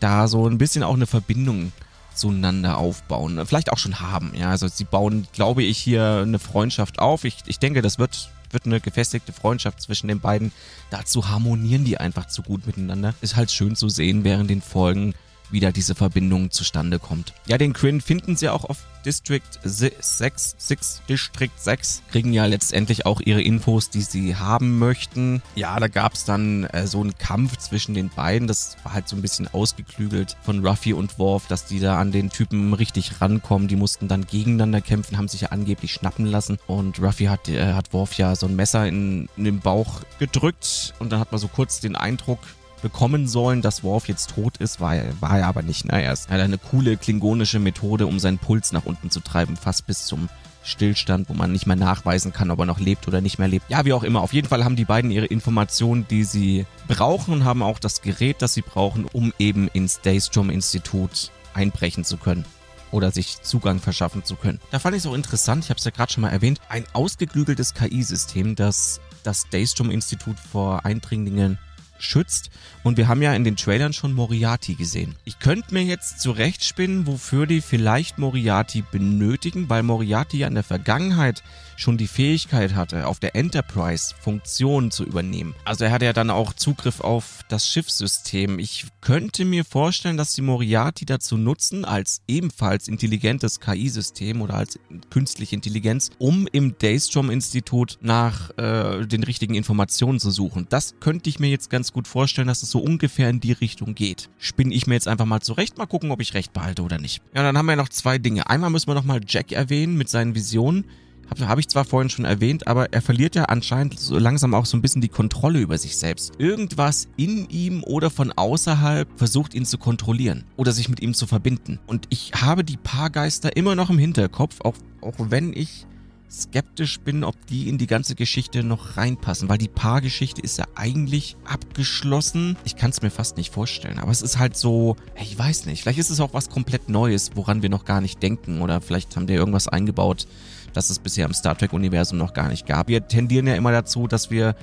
da 0.00 0.28
so 0.28 0.46
ein 0.46 0.58
bisschen 0.58 0.82
auch 0.82 0.94
eine 0.94 1.06
Verbindung 1.06 1.72
zueinander 2.14 2.78
aufbauen. 2.78 3.44
Vielleicht 3.46 3.72
auch 3.72 3.78
schon 3.78 4.00
haben, 4.00 4.32
ja. 4.36 4.50
Also 4.50 4.68
sie 4.68 4.84
bauen, 4.84 5.26
glaube 5.32 5.62
ich, 5.62 5.78
hier 5.78 6.22
eine 6.22 6.38
Freundschaft 6.38 6.98
auf. 6.98 7.24
Ich, 7.24 7.38
ich 7.46 7.58
denke, 7.58 7.82
das 7.82 7.98
wird, 7.98 8.30
wird 8.52 8.66
eine 8.66 8.80
gefestigte 8.80 9.32
Freundschaft 9.32 9.80
zwischen 9.80 10.06
den 10.06 10.20
beiden. 10.20 10.52
Dazu 10.90 11.28
harmonieren 11.28 11.84
die 11.84 11.98
einfach 11.98 12.26
zu 12.26 12.42
gut 12.42 12.66
miteinander. 12.66 13.14
Ist 13.20 13.34
halt 13.34 13.50
schön 13.50 13.74
zu 13.74 13.88
sehen 13.88 14.22
während 14.22 14.48
den 14.48 14.62
Folgen, 14.62 15.14
wieder 15.50 15.72
diese 15.72 15.94
Verbindung 15.94 16.50
zustande 16.50 16.98
kommt. 16.98 17.34
Ja, 17.46 17.58
den 17.58 17.72
Quinn 17.72 18.00
finden 18.00 18.36
sie 18.36 18.48
auch 18.48 18.64
auf 18.64 18.78
District 19.04 19.42
6, 19.62 20.54
6, 20.56 21.02
District 21.08 21.50
6, 21.56 22.02
kriegen 22.10 22.32
ja 22.32 22.46
letztendlich 22.46 23.04
auch 23.04 23.20
ihre 23.20 23.42
Infos, 23.42 23.90
die 23.90 24.00
sie 24.00 24.36
haben 24.36 24.78
möchten. 24.78 25.42
Ja, 25.54 25.78
da 25.78 25.88
gab 25.88 26.14
es 26.14 26.24
dann 26.24 26.64
äh, 26.64 26.86
so 26.86 27.00
einen 27.00 27.16
Kampf 27.18 27.58
zwischen 27.58 27.94
den 27.94 28.08
beiden, 28.08 28.48
das 28.48 28.76
war 28.82 28.94
halt 28.94 29.08
so 29.08 29.16
ein 29.16 29.22
bisschen 29.22 29.46
ausgeklügelt 29.48 30.36
von 30.42 30.66
Ruffy 30.66 30.94
und 30.94 31.18
Worf, 31.18 31.46
dass 31.48 31.66
die 31.66 31.80
da 31.80 31.98
an 31.98 32.12
den 32.12 32.30
Typen 32.30 32.72
richtig 32.72 33.20
rankommen. 33.20 33.68
Die 33.68 33.76
mussten 33.76 34.08
dann 34.08 34.26
gegeneinander 34.26 34.80
kämpfen, 34.80 35.18
haben 35.18 35.28
sich 35.28 35.42
ja 35.42 35.48
angeblich 35.50 35.92
schnappen 35.92 36.26
lassen 36.26 36.58
und 36.66 37.00
Ruffy 37.00 37.26
hat, 37.26 37.48
äh, 37.48 37.74
hat 37.74 37.92
Worf 37.92 38.14
ja 38.14 38.34
so 38.34 38.46
ein 38.46 38.56
Messer 38.56 38.86
in, 38.86 39.28
in 39.36 39.44
den 39.44 39.60
Bauch 39.60 40.00
gedrückt 40.18 40.94
und 40.98 41.12
dann 41.12 41.20
hat 41.20 41.30
man 41.30 41.38
so 41.38 41.48
kurz 41.48 41.80
den 41.80 41.96
Eindruck, 41.96 42.38
bekommen 42.84 43.26
sollen, 43.26 43.62
dass 43.62 43.82
Worf 43.82 44.08
jetzt 44.08 44.34
tot 44.34 44.58
ist, 44.58 44.78
war, 44.78 44.94
war 45.18 45.38
er 45.38 45.46
aber 45.46 45.62
nicht. 45.62 45.86
Na, 45.86 45.98
er 45.98 46.10
hat 46.10 46.28
eine 46.28 46.58
coole 46.58 46.98
klingonische 46.98 47.58
Methode, 47.58 48.06
um 48.06 48.18
seinen 48.20 48.36
Puls 48.36 48.72
nach 48.72 48.84
unten 48.84 49.10
zu 49.10 49.20
treiben, 49.20 49.56
fast 49.56 49.86
bis 49.86 50.04
zum 50.04 50.28
Stillstand, 50.62 51.30
wo 51.30 51.32
man 51.34 51.50
nicht 51.50 51.66
mehr 51.66 51.76
nachweisen 51.76 52.34
kann, 52.34 52.50
ob 52.50 52.58
er 52.58 52.66
noch 52.66 52.78
lebt 52.78 53.08
oder 53.08 53.22
nicht 53.22 53.38
mehr 53.38 53.48
lebt. 53.48 53.70
Ja, 53.70 53.86
wie 53.86 53.94
auch 53.94 54.02
immer. 54.02 54.20
Auf 54.20 54.34
jeden 54.34 54.48
Fall 54.48 54.64
haben 54.64 54.76
die 54.76 54.84
beiden 54.84 55.10
ihre 55.10 55.24
Informationen, 55.24 56.06
die 56.08 56.24
sie 56.24 56.66
brauchen 56.86 57.32
und 57.32 57.44
haben 57.44 57.62
auch 57.62 57.78
das 57.78 58.02
Gerät, 58.02 58.42
das 58.42 58.52
sie 58.52 58.62
brauchen, 58.62 59.06
um 59.10 59.32
eben 59.38 59.68
ins 59.68 60.02
Daystrom-Institut 60.02 61.30
einbrechen 61.54 62.04
zu 62.04 62.18
können 62.18 62.44
oder 62.90 63.10
sich 63.10 63.40
Zugang 63.40 63.80
verschaffen 63.80 64.24
zu 64.24 64.36
können. 64.36 64.60
Da 64.70 64.78
fand 64.78 64.94
ich 64.94 65.02
es 65.02 65.06
auch 65.06 65.14
interessant, 65.14 65.64
ich 65.64 65.70
habe 65.70 65.78
es 65.78 65.84
ja 65.84 65.90
gerade 65.90 66.12
schon 66.12 66.20
mal 66.20 66.30
erwähnt, 66.30 66.60
ein 66.68 66.84
ausgeklügeltes 66.92 67.72
KI-System, 67.72 68.56
das 68.56 69.00
das 69.22 69.48
Daystrom-Institut 69.48 70.38
vor 70.38 70.84
Eindringlingen 70.84 71.58
schützt. 71.98 72.50
Und 72.82 72.96
wir 72.96 73.08
haben 73.08 73.22
ja 73.22 73.34
in 73.34 73.44
den 73.44 73.56
Trailern 73.56 73.92
schon 73.92 74.12
Moriarty 74.12 74.74
gesehen. 74.74 75.14
Ich 75.24 75.38
könnte 75.38 75.74
mir 75.74 75.82
jetzt 75.82 76.20
zurechtspinnen, 76.20 77.06
wofür 77.06 77.46
die 77.46 77.60
vielleicht 77.60 78.18
Moriarty 78.18 78.82
benötigen, 78.82 79.68
weil 79.68 79.82
Moriarty 79.82 80.38
ja 80.38 80.48
in 80.48 80.54
der 80.54 80.64
Vergangenheit 80.64 81.42
schon 81.76 81.96
die 81.96 82.06
Fähigkeit 82.06 82.74
hatte, 82.74 83.06
auf 83.06 83.20
der 83.20 83.36
Enterprise 83.36 84.14
Funktionen 84.20 84.90
zu 84.90 85.04
übernehmen. 85.04 85.54
Also 85.64 85.84
er 85.84 85.92
hatte 85.92 86.04
ja 86.04 86.12
dann 86.12 86.30
auch 86.30 86.52
Zugriff 86.52 87.00
auf 87.00 87.40
das 87.48 87.68
Schiffssystem. 87.68 88.58
Ich 88.58 88.86
könnte 89.00 89.44
mir 89.44 89.64
vorstellen, 89.64 90.16
dass 90.16 90.32
die 90.32 90.42
Moriarty 90.42 91.04
dazu 91.04 91.36
nutzen, 91.36 91.84
als 91.84 92.22
ebenfalls 92.26 92.88
intelligentes 92.88 93.60
KI-System 93.60 94.40
oder 94.40 94.54
als 94.54 94.78
künstliche 95.10 95.54
Intelligenz, 95.54 96.10
um 96.18 96.46
im 96.52 96.76
Daystrom-Institut 96.78 97.98
nach 98.00 98.50
äh, 98.56 99.06
den 99.06 99.22
richtigen 99.22 99.54
Informationen 99.54 100.20
zu 100.20 100.30
suchen. 100.30 100.66
Das 100.70 100.94
könnte 101.00 101.28
ich 101.28 101.38
mir 101.38 101.48
jetzt 101.48 101.70
ganz 101.70 101.92
gut 101.92 102.08
vorstellen, 102.08 102.48
dass 102.48 102.62
es 102.62 102.70
so 102.70 102.78
ungefähr 102.78 103.28
in 103.28 103.40
die 103.40 103.52
Richtung 103.52 103.94
geht. 103.94 104.30
Spinne 104.38 104.74
ich 104.74 104.86
mir 104.86 104.94
jetzt 104.94 105.08
einfach 105.08 105.26
mal 105.26 105.40
zurecht, 105.40 105.78
mal 105.78 105.86
gucken, 105.86 106.10
ob 106.10 106.20
ich 106.20 106.34
recht 106.34 106.52
behalte 106.52 106.82
oder 106.82 106.98
nicht. 106.98 107.22
Ja, 107.34 107.42
dann 107.42 107.58
haben 107.58 107.66
wir 107.66 107.76
noch 107.76 107.88
zwei 107.88 108.18
Dinge. 108.18 108.48
Einmal 108.48 108.70
müssen 108.70 108.88
wir 108.88 108.94
nochmal 108.94 109.20
Jack 109.26 109.52
erwähnen 109.52 109.96
mit 109.96 110.08
seinen 110.08 110.34
Visionen. 110.34 110.84
Habe 111.30 111.48
hab 111.48 111.58
ich 111.58 111.68
zwar 111.68 111.84
vorhin 111.84 112.10
schon 112.10 112.24
erwähnt, 112.24 112.66
aber 112.66 112.92
er 112.92 113.02
verliert 113.02 113.34
ja 113.34 113.44
anscheinend 113.44 113.98
so 113.98 114.18
langsam 114.18 114.54
auch 114.54 114.66
so 114.66 114.76
ein 114.76 114.82
bisschen 114.82 115.02
die 115.02 115.08
Kontrolle 115.08 115.60
über 115.60 115.78
sich 115.78 115.96
selbst. 115.96 116.32
Irgendwas 116.38 117.08
in 117.16 117.48
ihm 117.48 117.82
oder 117.84 118.10
von 118.10 118.32
außerhalb 118.32 119.08
versucht 119.16 119.54
ihn 119.54 119.64
zu 119.64 119.78
kontrollieren 119.78 120.44
oder 120.56 120.72
sich 120.72 120.88
mit 120.88 121.00
ihm 121.00 121.14
zu 121.14 121.26
verbinden. 121.26 121.78
Und 121.86 122.06
ich 122.10 122.32
habe 122.34 122.64
die 122.64 122.76
Paargeister 122.76 123.56
immer 123.56 123.74
noch 123.74 123.90
im 123.90 123.98
Hinterkopf, 123.98 124.60
auch, 124.62 124.74
auch 125.00 125.14
wenn 125.18 125.52
ich 125.52 125.86
skeptisch 126.34 127.00
bin, 127.00 127.24
ob 127.24 127.46
die 127.46 127.68
in 127.68 127.78
die 127.78 127.86
ganze 127.86 128.14
Geschichte 128.14 128.64
noch 128.64 128.96
reinpassen, 128.96 129.48
weil 129.48 129.58
die 129.58 129.68
Paargeschichte 129.68 130.40
ist 130.40 130.58
ja 130.58 130.64
eigentlich 130.74 131.36
abgeschlossen. 131.44 132.56
Ich 132.64 132.76
kann 132.76 132.90
es 132.90 133.02
mir 133.02 133.10
fast 133.10 133.36
nicht 133.36 133.52
vorstellen, 133.52 133.98
aber 133.98 134.10
es 134.10 134.22
ist 134.22 134.38
halt 134.38 134.56
so, 134.56 134.96
ich 135.20 135.38
weiß 135.38 135.66
nicht, 135.66 135.82
vielleicht 135.82 135.98
ist 135.98 136.10
es 136.10 136.20
auch 136.20 136.34
was 136.34 136.50
komplett 136.50 136.88
Neues, 136.88 137.32
woran 137.34 137.62
wir 137.62 137.68
noch 137.68 137.84
gar 137.84 138.00
nicht 138.00 138.22
denken 138.22 138.62
oder 138.62 138.80
vielleicht 138.80 139.16
haben 139.16 139.26
die 139.26 139.34
irgendwas 139.34 139.68
eingebaut, 139.68 140.26
das 140.74 140.90
es 140.90 140.98
bisher 140.98 141.26
im 141.26 141.32
Star 141.32 141.56
Trek-Universum 141.56 142.18
noch 142.18 142.34
gar 142.34 142.48
nicht 142.48 142.66
gab. 142.66 142.88
Wir 142.88 143.06
tendieren 143.06 143.46
ja 143.46 143.54
immer 143.54 143.72
dazu, 143.72 144.06
dass 144.06 144.30
wir 144.30 144.54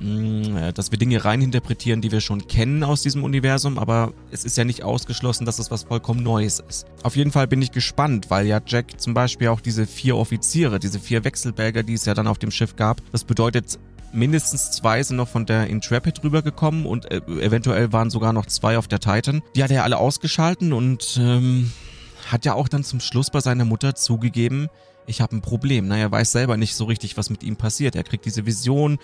mm, 0.00 0.56
äh, 0.56 0.72
dass 0.72 0.90
wir 0.90 0.98
Dinge 0.98 1.24
reininterpretieren, 1.24 2.02
die 2.02 2.12
wir 2.12 2.20
schon 2.20 2.46
kennen 2.46 2.84
aus 2.84 3.02
diesem 3.02 3.24
Universum, 3.24 3.78
aber 3.78 4.12
es 4.30 4.44
ist 4.44 4.56
ja 4.56 4.64
nicht 4.64 4.82
ausgeschlossen, 4.82 5.46
dass 5.46 5.58
es 5.58 5.70
was 5.70 5.84
vollkommen 5.84 6.22
Neues 6.22 6.62
ist. 6.68 6.86
Auf 7.02 7.16
jeden 7.16 7.32
Fall 7.32 7.46
bin 7.46 7.62
ich 7.62 7.72
gespannt, 7.72 8.30
weil 8.30 8.46
ja 8.46 8.60
Jack 8.66 9.00
zum 9.00 9.14
Beispiel 9.14 9.48
auch 9.48 9.60
diese 9.60 9.86
vier 9.86 10.16
Offiziere, 10.16 10.78
diese 10.78 10.98
vier 10.98 11.24
Wechselbälger, 11.24 11.82
die 11.82 11.94
es 11.94 12.04
ja 12.04 12.14
dann 12.14 12.26
auf 12.26 12.38
dem 12.38 12.50
Schiff 12.50 12.76
gab, 12.76 13.00
das 13.12 13.24
bedeutet, 13.24 13.78
mindestens 14.14 14.70
zwei 14.70 15.02
sind 15.02 15.16
noch 15.16 15.28
von 15.28 15.44
der 15.44 15.66
Intrepid 15.66 16.22
rübergekommen 16.22 16.86
und 16.86 17.10
äh, 17.10 17.20
eventuell 17.40 17.92
waren 17.92 18.10
sogar 18.10 18.32
noch 18.32 18.46
zwei 18.46 18.78
auf 18.78 18.88
der 18.88 19.00
Titan. 19.00 19.42
Die 19.56 19.62
hat 19.62 19.70
er 19.70 19.84
alle 19.84 19.98
ausgeschalten 19.98 20.72
und 20.72 21.18
ähm, 21.20 21.72
hat 22.30 22.44
ja 22.44 22.54
auch 22.54 22.68
dann 22.68 22.84
zum 22.84 23.00
Schluss 23.00 23.30
bei 23.30 23.40
seiner 23.40 23.64
Mutter 23.64 23.94
zugegeben, 23.94 24.68
ich 25.06 25.20
habe 25.20 25.36
ein 25.36 25.40
Problem. 25.40 25.88
Na, 25.88 25.96
er 25.96 26.10
weiß 26.10 26.32
selber 26.32 26.56
nicht 26.56 26.74
so 26.74 26.84
richtig, 26.84 27.16
was 27.16 27.30
mit 27.30 27.42
ihm 27.42 27.56
passiert. 27.56 27.96
Er 27.96 28.04
kriegt 28.04 28.24
diese 28.24 28.46
Vision, 28.46 28.98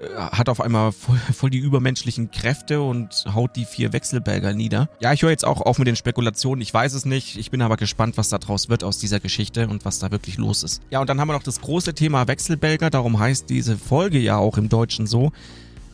äh, 0.00 0.16
hat 0.16 0.48
auf 0.48 0.60
einmal 0.60 0.92
voll, 0.92 1.16
voll, 1.32 1.50
die 1.50 1.58
übermenschlichen 1.58 2.30
Kräfte 2.30 2.80
und 2.82 3.24
haut 3.34 3.56
die 3.56 3.64
vier 3.64 3.92
Wechselbälger 3.92 4.52
nieder. 4.52 4.88
Ja, 5.00 5.12
ich 5.12 5.22
höre 5.22 5.30
jetzt 5.30 5.44
auch 5.44 5.60
auf 5.60 5.78
mit 5.78 5.88
den 5.88 5.96
Spekulationen. 5.96 6.62
Ich 6.62 6.72
weiß 6.72 6.94
es 6.94 7.04
nicht. 7.04 7.36
Ich 7.36 7.50
bin 7.50 7.62
aber 7.62 7.76
gespannt, 7.76 8.16
was 8.16 8.28
da 8.28 8.38
draus 8.38 8.68
wird 8.68 8.84
aus 8.84 8.98
dieser 8.98 9.20
Geschichte 9.20 9.68
und 9.68 9.84
was 9.84 9.98
da 9.98 10.10
wirklich 10.10 10.38
los 10.38 10.62
ist. 10.62 10.82
Ja, 10.90 11.00
und 11.00 11.08
dann 11.08 11.20
haben 11.20 11.28
wir 11.28 11.34
noch 11.34 11.42
das 11.42 11.60
große 11.60 11.94
Thema 11.94 12.28
Wechselbälger. 12.28 12.90
Darum 12.90 13.18
heißt 13.18 13.48
diese 13.50 13.76
Folge 13.76 14.18
ja 14.18 14.36
auch 14.36 14.58
im 14.58 14.68
Deutschen 14.68 15.06
so 15.06 15.32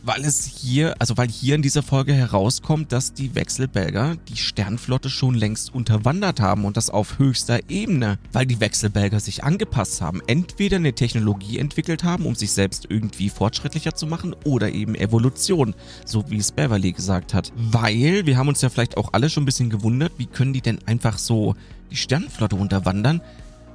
weil 0.03 0.25
es 0.25 0.45
hier, 0.45 0.95
also 0.99 1.17
weil 1.17 1.27
hier 1.27 1.55
in 1.55 1.61
dieser 1.61 1.83
Folge 1.83 2.13
herauskommt, 2.13 2.91
dass 2.91 3.13
die 3.13 3.35
Wechselbelger 3.35 4.15
die 4.27 4.37
Sternflotte 4.37 5.09
schon 5.09 5.35
längst 5.35 5.73
unterwandert 5.73 6.39
haben 6.39 6.65
und 6.65 6.77
das 6.77 6.89
auf 6.89 7.19
höchster 7.19 7.59
Ebene, 7.69 8.17
weil 8.31 8.45
die 8.45 8.59
Wechselbelger 8.59 9.19
sich 9.19 9.43
angepasst 9.43 10.01
haben, 10.01 10.21
entweder 10.27 10.77
eine 10.77 10.93
Technologie 10.93 11.59
entwickelt 11.59 12.03
haben, 12.03 12.25
um 12.25 12.35
sich 12.35 12.51
selbst 12.51 12.87
irgendwie 12.89 13.29
fortschrittlicher 13.29 13.95
zu 13.95 14.07
machen 14.07 14.35
oder 14.43 14.71
eben 14.71 14.95
Evolution, 14.95 15.75
so 16.05 16.29
wie 16.29 16.37
es 16.37 16.51
Beverly 16.51 16.91
gesagt 16.91 17.33
hat. 17.33 17.51
Weil, 17.55 18.25
wir 18.25 18.37
haben 18.37 18.47
uns 18.47 18.61
ja 18.61 18.69
vielleicht 18.69 18.97
auch 18.97 19.13
alle 19.13 19.29
schon 19.29 19.43
ein 19.43 19.45
bisschen 19.45 19.69
gewundert, 19.69 20.13
wie 20.17 20.25
können 20.25 20.53
die 20.53 20.61
denn 20.61 20.79
einfach 20.85 21.17
so 21.17 21.55
die 21.91 21.97
Sternflotte 21.97 22.55
unterwandern? 22.55 23.21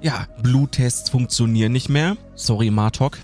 Ja, 0.00 0.26
Bluttests 0.42 1.10
funktionieren 1.10 1.72
nicht 1.72 1.88
mehr. 1.88 2.16
Sorry, 2.34 2.70
Martok 2.70 3.18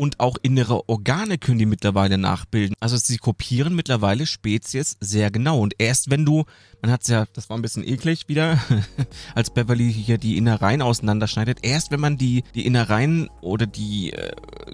und 0.00 0.18
auch 0.18 0.38
innere 0.40 0.88
Organe 0.88 1.36
können 1.36 1.58
die 1.58 1.66
mittlerweile 1.66 2.16
nachbilden. 2.16 2.74
Also 2.80 2.96
sie 2.96 3.18
kopieren 3.18 3.74
mittlerweile 3.74 4.24
Spezies 4.24 4.96
sehr 5.00 5.30
genau. 5.30 5.60
Und 5.60 5.74
erst 5.76 6.08
wenn 6.08 6.24
du, 6.24 6.46
man 6.82 6.90
hat 6.90 7.02
es 7.02 7.08
ja, 7.08 7.26
das 7.32 7.50
war 7.50 7.58
ein 7.58 7.62
bisschen 7.62 7.86
eklig 7.86 8.28
wieder, 8.28 8.58
als 9.34 9.50
Beverly 9.50 9.92
hier 9.92 10.18
die 10.18 10.36
Innereien 10.36 10.82
auseinanderschneidet, 10.82 11.58
erst 11.62 11.90
wenn 11.90 12.00
man 12.00 12.16
die, 12.16 12.44
die 12.54 12.66
Innereien 12.66 13.28
oder 13.40 13.66
die 13.66 14.12
äh, 14.12 14.32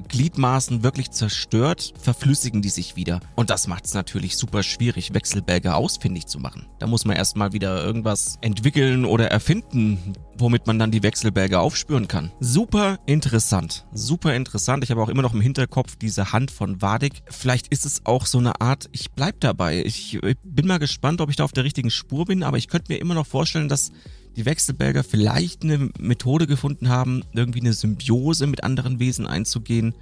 Gliedmaßen 0.09 0.83
wirklich 0.83 1.11
zerstört, 1.11 1.95
verflüssigen 2.01 2.63
die 2.63 2.69
sich 2.69 2.97
wieder. 2.97 3.21
Und 3.35 3.51
das 3.51 3.67
macht 3.67 3.87
es 3.87 3.95
natürlich 3.95 4.37
super 4.37 4.63
schwierig, 4.63 5.15
Wechselbälge 5.15 5.75
ausfindig 5.75 6.27
zu 6.27 6.39
machen. 6.39 6.67
Da 6.79 6.87
muss 6.87 7.05
man 7.05 7.17
erstmal 7.17 7.53
wieder 7.53 7.83
irgendwas 7.85 8.39
entwickeln 8.41 9.05
oder 9.05 9.31
erfinden, 9.31 10.15
womit 10.39 10.67
man 10.67 10.79
dann 10.79 10.91
die 10.91 11.03
Wechselbälge 11.03 11.59
aufspüren 11.59 12.09
kann. 12.09 12.31
Super 12.41 12.99
interessant. 13.07 13.87
Super 13.93 14.35
interessant. 14.35 14.85
Ich 14.85 14.91
habe 14.91 15.03
auch 15.03 15.09
immer 15.09 15.23
noch 15.23 15.35
im 15.35 15.41
Hinterkopf 15.41 15.97
diese 15.97 16.33
Hand 16.33 16.51
von 16.51 16.83
Wadik. 16.83 17.23
Vielleicht 17.31 17.69
ist 17.69 17.87
es 17.87 18.05
auch 18.05 18.27
so 18.27 18.39
eine 18.39 18.61
Art, 18.61 18.89
ich 18.93 19.13
bleib 19.13 19.41
dabei. 19.41 19.83
Ich, 19.85 20.15
ich 20.23 20.37
bin 20.45 20.67
mal 20.67 20.79
gespannt, 20.79 21.21
ob 21.21 21.31
ich 21.31 21.37
da 21.37 21.45
auf 21.45 21.53
der 21.53 21.65
richtigen 21.65 21.91
Spur 21.97 22.25
bin, 22.27 22.43
aber 22.43 22.59
ich 22.59 22.69
könnte 22.69 22.93
mir 22.93 22.99
immer 22.99 23.15
noch 23.15 23.27
vorstellen, 23.27 23.69
dass 23.69 23.93
die 24.37 24.45
Wechselbälger 24.45 25.03
vielleicht 25.03 25.63
eine 25.63 25.91
Methode 25.99 26.47
gefunden 26.47 26.89
haben, 26.89 27.23
irgendwie 27.33 27.61
eine 27.61 27.73
Symbiose 27.73 28.47
mit 28.47 28.63
anderen 28.63 28.99
Wesen 28.99 29.27
einzugehen, 29.27 29.95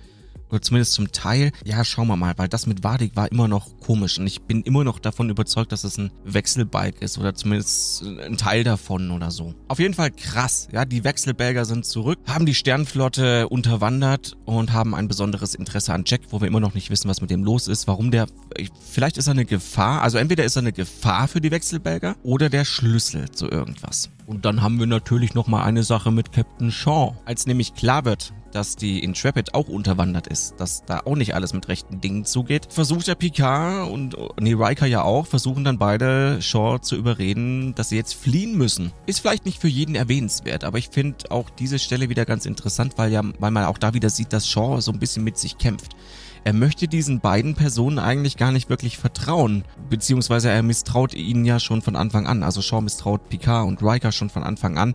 oder 0.54 0.62
zumindest 0.62 0.92
zum 0.92 1.10
Teil. 1.12 1.50
Ja, 1.64 1.84
schauen 1.84 2.06
wir 2.06 2.16
mal, 2.16 2.34
weil 2.36 2.48
das 2.48 2.66
mit 2.66 2.84
Wadig 2.84 3.16
war 3.16 3.30
immer 3.30 3.48
noch 3.48 3.78
komisch 3.80 4.18
und 4.18 4.26
ich 4.26 4.42
bin 4.42 4.62
immer 4.62 4.84
noch 4.84 4.98
davon 4.98 5.28
überzeugt, 5.28 5.72
dass 5.72 5.84
es 5.84 5.98
ein 5.98 6.10
Wechselbike 6.24 7.02
ist 7.02 7.18
oder 7.18 7.34
zumindest 7.34 8.04
ein 8.04 8.36
Teil 8.36 8.64
davon 8.64 9.10
oder 9.10 9.30
so. 9.30 9.54
Auf 9.68 9.80
jeden 9.80 9.94
Fall 9.94 10.10
krass, 10.10 10.68
ja, 10.72 10.84
die 10.84 11.04
Wechselbelger 11.04 11.64
sind 11.64 11.84
zurück, 11.84 12.18
haben 12.26 12.46
die 12.46 12.54
Sternflotte 12.54 13.48
unterwandert 13.48 14.36
und 14.44 14.72
haben 14.72 14.94
ein 14.94 15.08
besonderes 15.08 15.54
Interesse 15.54 15.92
an 15.92 16.04
Jack, 16.06 16.20
wo 16.30 16.40
wir 16.40 16.48
immer 16.48 16.60
noch 16.60 16.74
nicht 16.74 16.90
wissen, 16.90 17.08
was 17.08 17.20
mit 17.20 17.30
dem 17.30 17.42
los 17.42 17.66
ist, 17.68 17.88
warum 17.88 18.10
der, 18.10 18.26
vielleicht 18.90 19.18
ist 19.18 19.26
er 19.26 19.32
eine 19.32 19.44
Gefahr, 19.44 20.02
also 20.02 20.18
entweder 20.18 20.44
ist 20.44 20.56
er 20.56 20.62
eine 20.62 20.72
Gefahr 20.72 21.26
für 21.26 21.40
die 21.40 21.50
Wechselbelger 21.50 22.16
oder 22.22 22.48
der 22.48 22.64
Schlüssel 22.64 23.30
zu 23.30 23.48
irgendwas. 23.48 24.10
Und 24.26 24.44
dann 24.44 24.62
haben 24.62 24.78
wir 24.78 24.86
natürlich 24.86 25.34
nochmal 25.34 25.64
eine 25.64 25.82
Sache 25.82 26.10
mit 26.10 26.32
Captain 26.32 26.70
Shaw. 26.70 27.14
Als 27.26 27.46
nämlich 27.46 27.74
klar 27.74 28.04
wird, 28.04 28.32
dass 28.54 28.76
die 28.76 29.02
Intrepid 29.02 29.54
auch 29.54 29.68
unterwandert 29.68 30.26
ist, 30.26 30.54
dass 30.58 30.84
da 30.84 31.00
auch 31.04 31.16
nicht 31.16 31.34
alles 31.34 31.52
mit 31.52 31.68
rechten 31.68 32.00
Dingen 32.00 32.24
zugeht, 32.24 32.68
versucht 32.70 33.08
der 33.08 33.16
Picard 33.16 33.90
und 33.90 34.16
nee, 34.40 34.54
Riker 34.54 34.86
ja 34.86 35.02
auch, 35.02 35.26
versuchen 35.26 35.64
dann 35.64 35.78
beide 35.78 36.40
Shaw 36.40 36.78
zu 36.80 36.96
überreden, 36.96 37.74
dass 37.74 37.88
sie 37.88 37.96
jetzt 37.96 38.14
fliehen 38.14 38.56
müssen. 38.56 38.92
Ist 39.06 39.20
vielleicht 39.20 39.44
nicht 39.44 39.60
für 39.60 39.68
jeden 39.68 39.94
erwähnenswert, 39.96 40.64
aber 40.64 40.78
ich 40.78 40.88
finde 40.90 41.30
auch 41.30 41.50
diese 41.50 41.78
Stelle 41.78 42.08
wieder 42.08 42.24
ganz 42.24 42.46
interessant, 42.46 42.94
weil 42.96 43.10
ja, 43.10 43.22
weil 43.40 43.50
man 43.50 43.64
auch 43.64 43.78
da 43.78 43.92
wieder 43.92 44.10
sieht, 44.10 44.32
dass 44.32 44.48
Shaw 44.48 44.80
so 44.80 44.92
ein 44.92 45.00
bisschen 45.00 45.24
mit 45.24 45.36
sich 45.36 45.58
kämpft. 45.58 45.96
Er 46.44 46.52
möchte 46.52 46.88
diesen 46.88 47.20
beiden 47.20 47.54
Personen 47.54 47.98
eigentlich 47.98 48.36
gar 48.36 48.52
nicht 48.52 48.68
wirklich 48.68 48.98
vertrauen, 48.98 49.64
beziehungsweise 49.88 50.50
er 50.50 50.62
misstraut 50.62 51.14
ihnen 51.14 51.46
ja 51.46 51.58
schon 51.58 51.80
von 51.80 51.96
Anfang 51.96 52.26
an. 52.26 52.42
Also 52.42 52.60
Shaw 52.60 52.82
misstraut 52.82 53.30
Picard 53.30 53.66
und 53.66 53.82
Riker 53.82 54.12
schon 54.12 54.28
von 54.28 54.42
Anfang 54.42 54.76
an. 54.76 54.94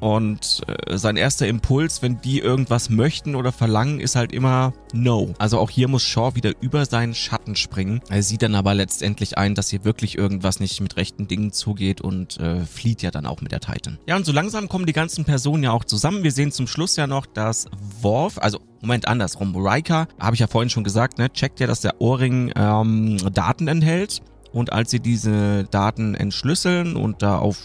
Und 0.00 0.62
äh, 0.66 0.96
sein 0.96 1.16
erster 1.16 1.46
Impuls, 1.46 2.02
wenn 2.02 2.20
die 2.20 2.40
irgendwas 2.40 2.90
möchten 2.90 3.34
oder 3.34 3.52
verlangen, 3.52 4.00
ist 4.00 4.16
halt 4.16 4.32
immer 4.32 4.72
No. 4.92 5.34
Also 5.38 5.58
auch 5.58 5.70
hier 5.70 5.88
muss 5.88 6.02
Shaw 6.02 6.34
wieder 6.34 6.52
über 6.60 6.84
seinen 6.86 7.14
Schatten 7.14 7.56
springen. 7.56 8.00
Er 8.08 8.22
sieht 8.22 8.42
dann 8.42 8.54
aber 8.54 8.74
letztendlich 8.74 9.36
ein, 9.36 9.54
dass 9.54 9.68
hier 9.68 9.84
wirklich 9.84 10.16
irgendwas 10.16 10.60
nicht 10.60 10.80
mit 10.80 10.96
rechten 10.96 11.28
Dingen 11.28 11.52
zugeht 11.52 12.00
und 12.00 12.38
äh, 12.40 12.64
flieht 12.64 13.02
ja 13.02 13.10
dann 13.10 13.26
auch 13.26 13.40
mit 13.40 13.52
der 13.52 13.60
Titan. 13.60 13.98
Ja, 14.06 14.16
und 14.16 14.24
so 14.24 14.32
langsam 14.32 14.68
kommen 14.68 14.86
die 14.86 14.92
ganzen 14.92 15.24
Personen 15.24 15.62
ja 15.62 15.72
auch 15.72 15.84
zusammen. 15.84 16.22
Wir 16.22 16.32
sehen 16.32 16.52
zum 16.52 16.66
Schluss 16.66 16.96
ja 16.96 17.06
noch, 17.06 17.26
dass 17.26 17.66
Worf, 18.00 18.38
also 18.38 18.60
Moment, 18.80 19.08
andersrum. 19.08 19.56
Riker, 19.56 20.06
habe 20.20 20.34
ich 20.34 20.40
ja 20.40 20.46
vorhin 20.46 20.70
schon 20.70 20.84
gesagt, 20.84 21.18
ne, 21.18 21.32
checkt 21.32 21.60
ja, 21.60 21.66
dass 21.66 21.80
der 21.80 22.00
Ohrring 22.00 22.52
ähm, 22.54 23.18
Daten 23.32 23.66
enthält. 23.68 24.22
Und 24.58 24.72
als 24.72 24.90
sie 24.90 24.98
diese 24.98 25.62
Daten 25.70 26.16
entschlüsseln 26.16 26.96
und 26.96 27.22
da 27.22 27.38
auf, 27.38 27.58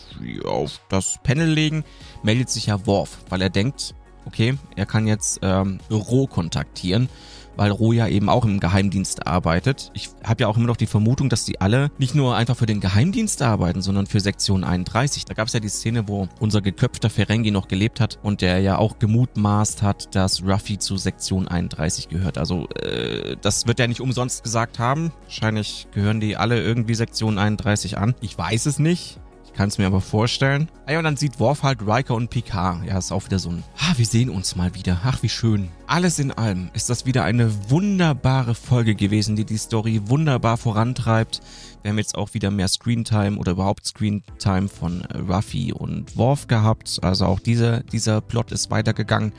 auf 0.45 0.79
das 0.89 1.15
Panel 1.23 1.49
legen, 1.49 1.83
meldet 2.21 2.51
sich 2.51 2.67
ja 2.67 2.85
Worf, 2.85 3.17
weil 3.29 3.41
er 3.41 3.49
denkt, 3.49 3.95
okay, 4.27 4.53
er 4.75 4.85
kann 4.85 5.07
jetzt 5.07 5.39
ähm, 5.41 5.79
Ro 5.89 6.27
kontaktieren. 6.27 7.09
Weil 7.55 7.71
Roja 7.71 8.07
eben 8.07 8.29
auch 8.29 8.45
im 8.45 8.59
Geheimdienst 8.59 9.27
arbeitet. 9.27 9.91
Ich 9.93 10.09
habe 10.23 10.41
ja 10.43 10.47
auch 10.47 10.57
immer 10.57 10.67
noch 10.67 10.77
die 10.77 10.85
Vermutung, 10.85 11.29
dass 11.29 11.45
die 11.45 11.61
alle 11.61 11.91
nicht 11.97 12.15
nur 12.15 12.35
einfach 12.35 12.57
für 12.57 12.65
den 12.65 12.79
Geheimdienst 12.79 13.41
arbeiten, 13.41 13.81
sondern 13.81 14.07
für 14.07 14.19
Sektion 14.19 14.63
31. 14.63 15.25
Da 15.25 15.33
gab 15.33 15.47
es 15.47 15.53
ja 15.53 15.59
die 15.59 15.69
Szene, 15.69 16.07
wo 16.07 16.27
unser 16.39 16.61
geköpfter 16.61 17.09
Ferengi 17.09 17.51
noch 17.51 17.67
gelebt 17.67 17.99
hat 17.99 18.19
und 18.23 18.41
der 18.41 18.59
ja 18.59 18.77
auch 18.77 18.99
gemutmaßt 18.99 19.81
hat, 19.81 20.15
dass 20.15 20.43
Ruffy 20.43 20.77
zu 20.77 20.97
Sektion 20.97 21.47
31 21.47 22.09
gehört. 22.09 22.37
Also 22.37 22.67
äh, 22.69 23.35
das 23.41 23.67
wird 23.67 23.79
er 23.79 23.87
nicht 23.87 24.01
umsonst 24.01 24.43
gesagt 24.43 24.79
haben. 24.79 25.11
Wahrscheinlich 25.23 25.87
gehören 25.91 26.19
die 26.19 26.37
alle 26.37 26.61
irgendwie 26.61 26.95
Sektion 26.95 27.37
31 27.37 27.97
an. 27.97 28.15
Ich 28.21 28.37
weiß 28.37 28.65
es 28.65 28.79
nicht. 28.79 29.19
Kann 29.55 29.69
es 29.69 29.77
mir 29.77 29.85
aber 29.85 30.01
vorstellen. 30.01 30.67
Ah 30.87 30.93
ja, 30.93 30.97
und 30.97 31.03
dann 31.03 31.15
sieht 31.15 31.39
Worf 31.39 31.61
halt 31.61 31.81
Riker 31.81 32.15
und 32.15 32.31
Picard. 32.31 32.87
Ja, 32.87 32.97
ist 32.97 33.11
auch 33.11 33.25
wieder 33.25 33.37
so 33.37 33.49
ein, 33.49 33.63
ah, 33.77 33.93
wir 33.97 34.05
sehen 34.05 34.29
uns 34.29 34.55
mal 34.55 34.73
wieder. 34.73 35.01
Ach, 35.03 35.21
wie 35.21 35.29
schön. 35.29 35.69
Alles 35.85 36.17
in 36.17 36.31
allem 36.31 36.71
ist 36.73 36.89
das 36.89 37.05
wieder 37.05 37.23
eine 37.23 37.69
wunderbare 37.69 38.55
Folge 38.55 38.95
gewesen, 38.95 39.35
die 39.35 39.45
die 39.45 39.57
Story 39.57 40.01
wunderbar 40.05 40.57
vorantreibt. 40.57 41.41
Wir 41.83 41.89
haben 41.89 41.99
jetzt 41.99 42.15
auch 42.15 42.33
wieder 42.33 42.49
mehr 42.49 42.67
Screentime 42.67 43.37
oder 43.37 43.51
überhaupt 43.51 43.85
Screentime 43.85 44.69
von 44.69 45.01
äh, 45.01 45.17
Ruffy 45.19 45.71
und 45.71 46.17
Worf 46.17 46.47
gehabt. 46.47 46.99
Also 47.03 47.25
auch 47.25 47.39
diese, 47.39 47.83
dieser 47.91 48.21
Plot 48.21 48.51
ist 48.51 48.71
weitergegangen. 48.71 49.33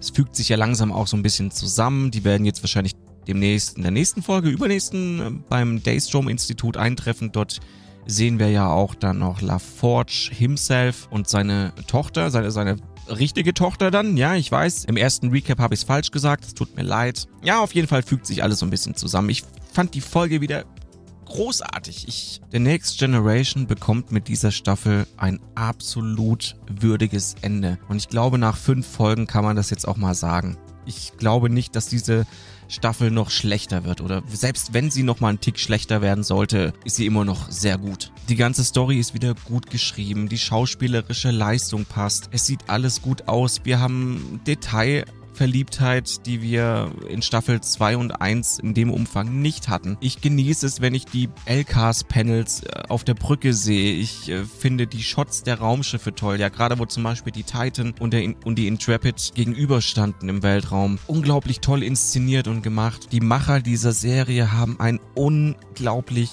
Es 0.00 0.10
fügt 0.10 0.34
sich 0.34 0.48
ja 0.48 0.56
langsam 0.56 0.90
auch 0.90 1.06
so 1.06 1.16
ein 1.16 1.22
bisschen 1.22 1.52
zusammen. 1.52 2.10
Die 2.10 2.24
werden 2.24 2.44
jetzt 2.44 2.64
wahrscheinlich 2.64 2.96
demnächst 3.28 3.76
in 3.76 3.82
der 3.82 3.92
nächsten 3.92 4.22
Folge, 4.22 4.48
übernächsten 4.48 5.20
äh, 5.20 5.30
beim 5.48 5.84
Daystrom 5.84 6.28
Institut 6.28 6.76
eintreffen. 6.76 7.30
Dort 7.30 7.60
sehen 8.06 8.38
wir 8.38 8.50
ja 8.50 8.70
auch 8.70 8.94
dann 8.94 9.18
noch 9.18 9.40
LaForge 9.40 10.30
himself 10.32 11.08
und 11.10 11.28
seine 11.28 11.72
Tochter, 11.86 12.30
seine, 12.30 12.50
seine 12.50 12.76
richtige 13.08 13.54
Tochter 13.54 13.90
dann. 13.90 14.16
Ja, 14.16 14.34
ich 14.34 14.50
weiß, 14.50 14.84
im 14.84 14.96
ersten 14.96 15.30
Recap 15.30 15.58
habe 15.58 15.74
ich 15.74 15.80
es 15.80 15.84
falsch 15.84 16.10
gesagt, 16.10 16.44
es 16.44 16.54
tut 16.54 16.76
mir 16.76 16.82
leid. 16.82 17.26
Ja, 17.42 17.60
auf 17.60 17.74
jeden 17.74 17.88
Fall 17.88 18.02
fügt 18.02 18.26
sich 18.26 18.42
alles 18.42 18.60
so 18.60 18.66
ein 18.66 18.70
bisschen 18.70 18.94
zusammen. 18.94 19.28
Ich 19.28 19.44
fand 19.72 19.94
die 19.94 20.00
Folge 20.00 20.40
wieder 20.40 20.64
großartig. 21.26 22.06
Ich, 22.08 22.40
The 22.50 22.58
Next 22.58 22.98
Generation 22.98 23.66
bekommt 23.66 24.12
mit 24.12 24.28
dieser 24.28 24.50
Staffel 24.50 25.06
ein 25.16 25.40
absolut 25.54 26.56
würdiges 26.68 27.36
Ende. 27.40 27.78
Und 27.88 27.96
ich 27.96 28.08
glaube, 28.08 28.38
nach 28.38 28.56
fünf 28.56 28.86
Folgen 28.86 29.26
kann 29.26 29.44
man 29.44 29.56
das 29.56 29.70
jetzt 29.70 29.88
auch 29.88 29.96
mal 29.96 30.14
sagen. 30.14 30.58
Ich 30.86 31.12
glaube 31.16 31.50
nicht, 31.50 31.76
dass 31.76 31.86
diese 31.86 32.26
Staffel 32.68 33.10
noch 33.10 33.30
schlechter 33.30 33.84
wird 33.84 34.00
oder 34.00 34.22
selbst 34.28 34.72
wenn 34.72 34.90
sie 34.90 35.02
noch 35.02 35.20
mal 35.20 35.28
einen 35.28 35.40
Tick 35.40 35.58
schlechter 35.58 36.00
werden 36.00 36.24
sollte, 36.24 36.72
ist 36.84 36.96
sie 36.96 37.06
immer 37.06 37.24
noch 37.24 37.50
sehr 37.50 37.76
gut. 37.76 38.10
Die 38.28 38.36
ganze 38.36 38.64
Story 38.64 38.98
ist 38.98 39.12
wieder 39.14 39.34
gut 39.44 39.70
geschrieben, 39.70 40.28
die 40.28 40.38
schauspielerische 40.38 41.30
Leistung 41.30 41.84
passt, 41.84 42.30
es 42.32 42.46
sieht 42.46 42.70
alles 42.70 43.02
gut 43.02 43.28
aus, 43.28 43.60
wir 43.64 43.78
haben 43.78 44.40
Detail 44.46 45.04
Verliebtheit, 45.42 46.24
die 46.24 46.40
wir 46.40 46.92
in 47.08 47.20
Staffel 47.20 47.60
2 47.60 47.96
und 47.96 48.12
1 48.12 48.60
in 48.60 48.74
dem 48.74 48.92
Umfang 48.92 49.42
nicht 49.42 49.68
hatten. 49.68 49.96
Ich 49.98 50.20
genieße 50.20 50.64
es, 50.64 50.80
wenn 50.80 50.94
ich 50.94 51.04
die 51.04 51.30
LCAS-Panels 51.46 52.62
äh, 52.62 52.82
auf 52.88 53.02
der 53.02 53.14
Brücke 53.14 53.52
sehe. 53.52 53.96
Ich 53.96 54.28
äh, 54.28 54.44
finde 54.44 54.86
die 54.86 55.02
Shots 55.02 55.42
der 55.42 55.58
Raumschiffe 55.58 56.14
toll. 56.14 56.38
Ja, 56.38 56.48
gerade 56.48 56.78
wo 56.78 56.86
zum 56.86 57.02
Beispiel 57.02 57.32
die 57.32 57.42
Titan 57.42 57.92
und, 57.98 58.12
der, 58.12 58.32
und 58.44 58.56
die 58.56 58.68
Intrepid 58.68 59.32
gegenüberstanden 59.34 60.28
im 60.28 60.44
Weltraum. 60.44 61.00
Unglaublich 61.08 61.58
toll 61.58 61.82
inszeniert 61.82 62.46
und 62.46 62.62
gemacht. 62.62 63.08
Die 63.10 63.18
Macher 63.18 63.58
dieser 63.58 63.90
Serie 63.90 64.52
haben 64.52 64.78
einen 64.78 65.00
unglaublich 65.16 66.30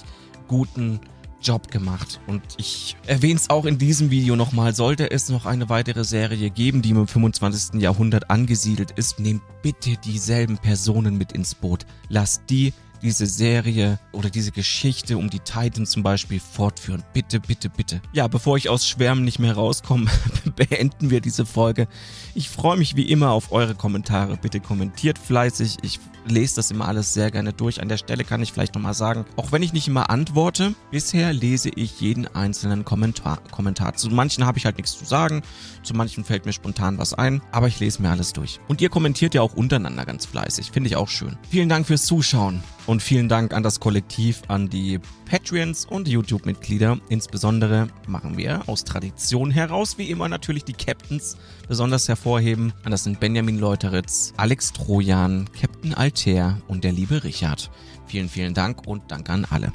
guten 0.47 0.99
Job 1.41 1.71
gemacht. 1.71 2.19
Und 2.27 2.41
ich 2.57 2.97
erwähne 3.05 3.35
es 3.35 3.49
auch 3.49 3.65
in 3.65 3.77
diesem 3.77 4.11
Video 4.11 4.35
nochmal. 4.35 4.75
Sollte 4.75 5.09
es 5.11 5.29
noch 5.29 5.45
eine 5.45 5.69
weitere 5.69 6.03
Serie 6.03 6.49
geben, 6.49 6.81
die 6.81 6.91
im 6.91 7.07
25. 7.07 7.81
Jahrhundert 7.81 8.29
angesiedelt 8.29 8.91
ist, 8.91 9.19
nehmt 9.19 9.41
bitte 9.61 9.95
dieselben 9.97 10.57
Personen 10.57 11.17
mit 11.17 11.31
ins 11.31 11.55
Boot. 11.55 11.85
Lasst 12.09 12.43
die 12.49 12.73
diese 13.01 13.25
Serie 13.25 13.99
oder 14.11 14.29
diese 14.29 14.51
Geschichte 14.51 15.17
um 15.17 15.29
die 15.29 15.39
Titan 15.39 15.85
zum 15.85 16.03
Beispiel 16.03 16.39
fortführen. 16.39 17.03
Bitte, 17.13 17.39
bitte, 17.39 17.69
bitte. 17.69 18.01
Ja, 18.13 18.27
bevor 18.27 18.57
ich 18.57 18.69
aus 18.69 18.87
Schwärmen 18.87 19.23
nicht 19.23 19.39
mehr 19.39 19.53
rauskomme, 19.53 20.09
beenden 20.55 21.09
wir 21.09 21.21
diese 21.21 21.45
Folge. 21.45 21.87
Ich 22.35 22.49
freue 22.49 22.77
mich 22.77 22.95
wie 22.95 23.09
immer 23.09 23.31
auf 23.31 23.51
eure 23.51 23.75
Kommentare. 23.75 24.37
Bitte 24.37 24.59
kommentiert 24.59 25.17
fleißig. 25.17 25.77
Ich 25.81 25.99
lese 26.29 26.55
das 26.55 26.71
immer 26.71 26.87
alles 26.87 27.13
sehr 27.13 27.31
gerne 27.31 27.53
durch. 27.53 27.81
An 27.81 27.89
der 27.89 27.97
Stelle 27.97 28.23
kann 28.23 28.41
ich 28.41 28.53
vielleicht 28.53 28.75
nochmal 28.75 28.93
sagen, 28.93 29.25
auch 29.35 29.51
wenn 29.51 29.63
ich 29.63 29.73
nicht 29.73 29.87
immer 29.87 30.09
antworte, 30.09 30.73
bisher 30.91 31.33
lese 31.33 31.69
ich 31.69 31.99
jeden 31.99 32.27
einzelnen 32.27 32.85
Kommentar. 32.85 33.39
Kommentar. 33.51 33.95
Zu 33.95 34.09
manchen 34.09 34.45
habe 34.45 34.57
ich 34.57 34.65
halt 34.65 34.77
nichts 34.77 34.97
zu 34.97 35.05
sagen, 35.05 35.41
zu 35.83 35.93
manchen 35.93 36.23
fällt 36.23 36.45
mir 36.45 36.53
spontan 36.53 36.97
was 36.97 37.13
ein, 37.13 37.41
aber 37.51 37.67
ich 37.67 37.79
lese 37.79 38.01
mir 38.01 38.09
alles 38.09 38.33
durch. 38.33 38.59
Und 38.67 38.81
ihr 38.81 38.89
kommentiert 38.89 39.33
ja 39.33 39.41
auch 39.41 39.53
untereinander 39.53 40.05
ganz 40.05 40.25
fleißig. 40.25 40.71
Finde 40.71 40.89
ich 40.89 40.95
auch 40.95 41.09
schön. 41.09 41.37
Vielen 41.49 41.69
Dank 41.69 41.87
fürs 41.87 42.05
Zuschauen. 42.05 42.63
Und 42.85 43.03
vielen 43.03 43.29
Dank 43.29 43.53
an 43.53 43.61
das 43.61 43.79
Kollektiv, 43.79 44.41
an 44.47 44.67
die 44.67 44.99
Patreons 45.29 45.85
und 45.85 46.07
YouTube-Mitglieder. 46.07 46.97
Insbesondere 47.07 47.87
machen 48.07 48.35
wir 48.35 48.67
aus 48.67 48.83
Tradition 48.83 49.51
heraus, 49.51 49.99
wie 49.99 50.09
immer 50.09 50.27
natürlich 50.27 50.63
die 50.63 50.73
Captains 50.73 51.37
besonders 51.67 52.07
hervorheben. 52.07 52.73
Und 52.83 52.89
das 52.89 53.03
sind 53.03 53.19
Benjamin 53.19 53.59
Leuteritz, 53.59 54.33
Alex 54.37 54.73
Trojan, 54.73 55.47
Captain 55.53 55.93
Altair 56.19 56.61
und 56.67 56.83
der 56.83 56.91
liebe 56.91 57.23
Richard. 57.23 57.71
Vielen, 58.05 58.27
vielen 58.27 58.53
Dank 58.53 58.85
und 58.85 59.09
Dank 59.09 59.29
an 59.29 59.45
alle. 59.49 59.71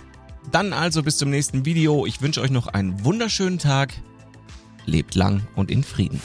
Dann 0.52 0.74
also 0.74 1.02
bis 1.02 1.16
zum 1.16 1.30
nächsten 1.30 1.64
Video. 1.64 2.04
Ich 2.04 2.20
wünsche 2.20 2.42
euch 2.42 2.50
noch 2.50 2.66
einen 2.66 3.02
wunderschönen 3.02 3.58
Tag. 3.58 3.94
Lebt 4.84 5.14
lang 5.14 5.46
und 5.56 5.70
in 5.70 5.82
Frieden. 5.82 6.20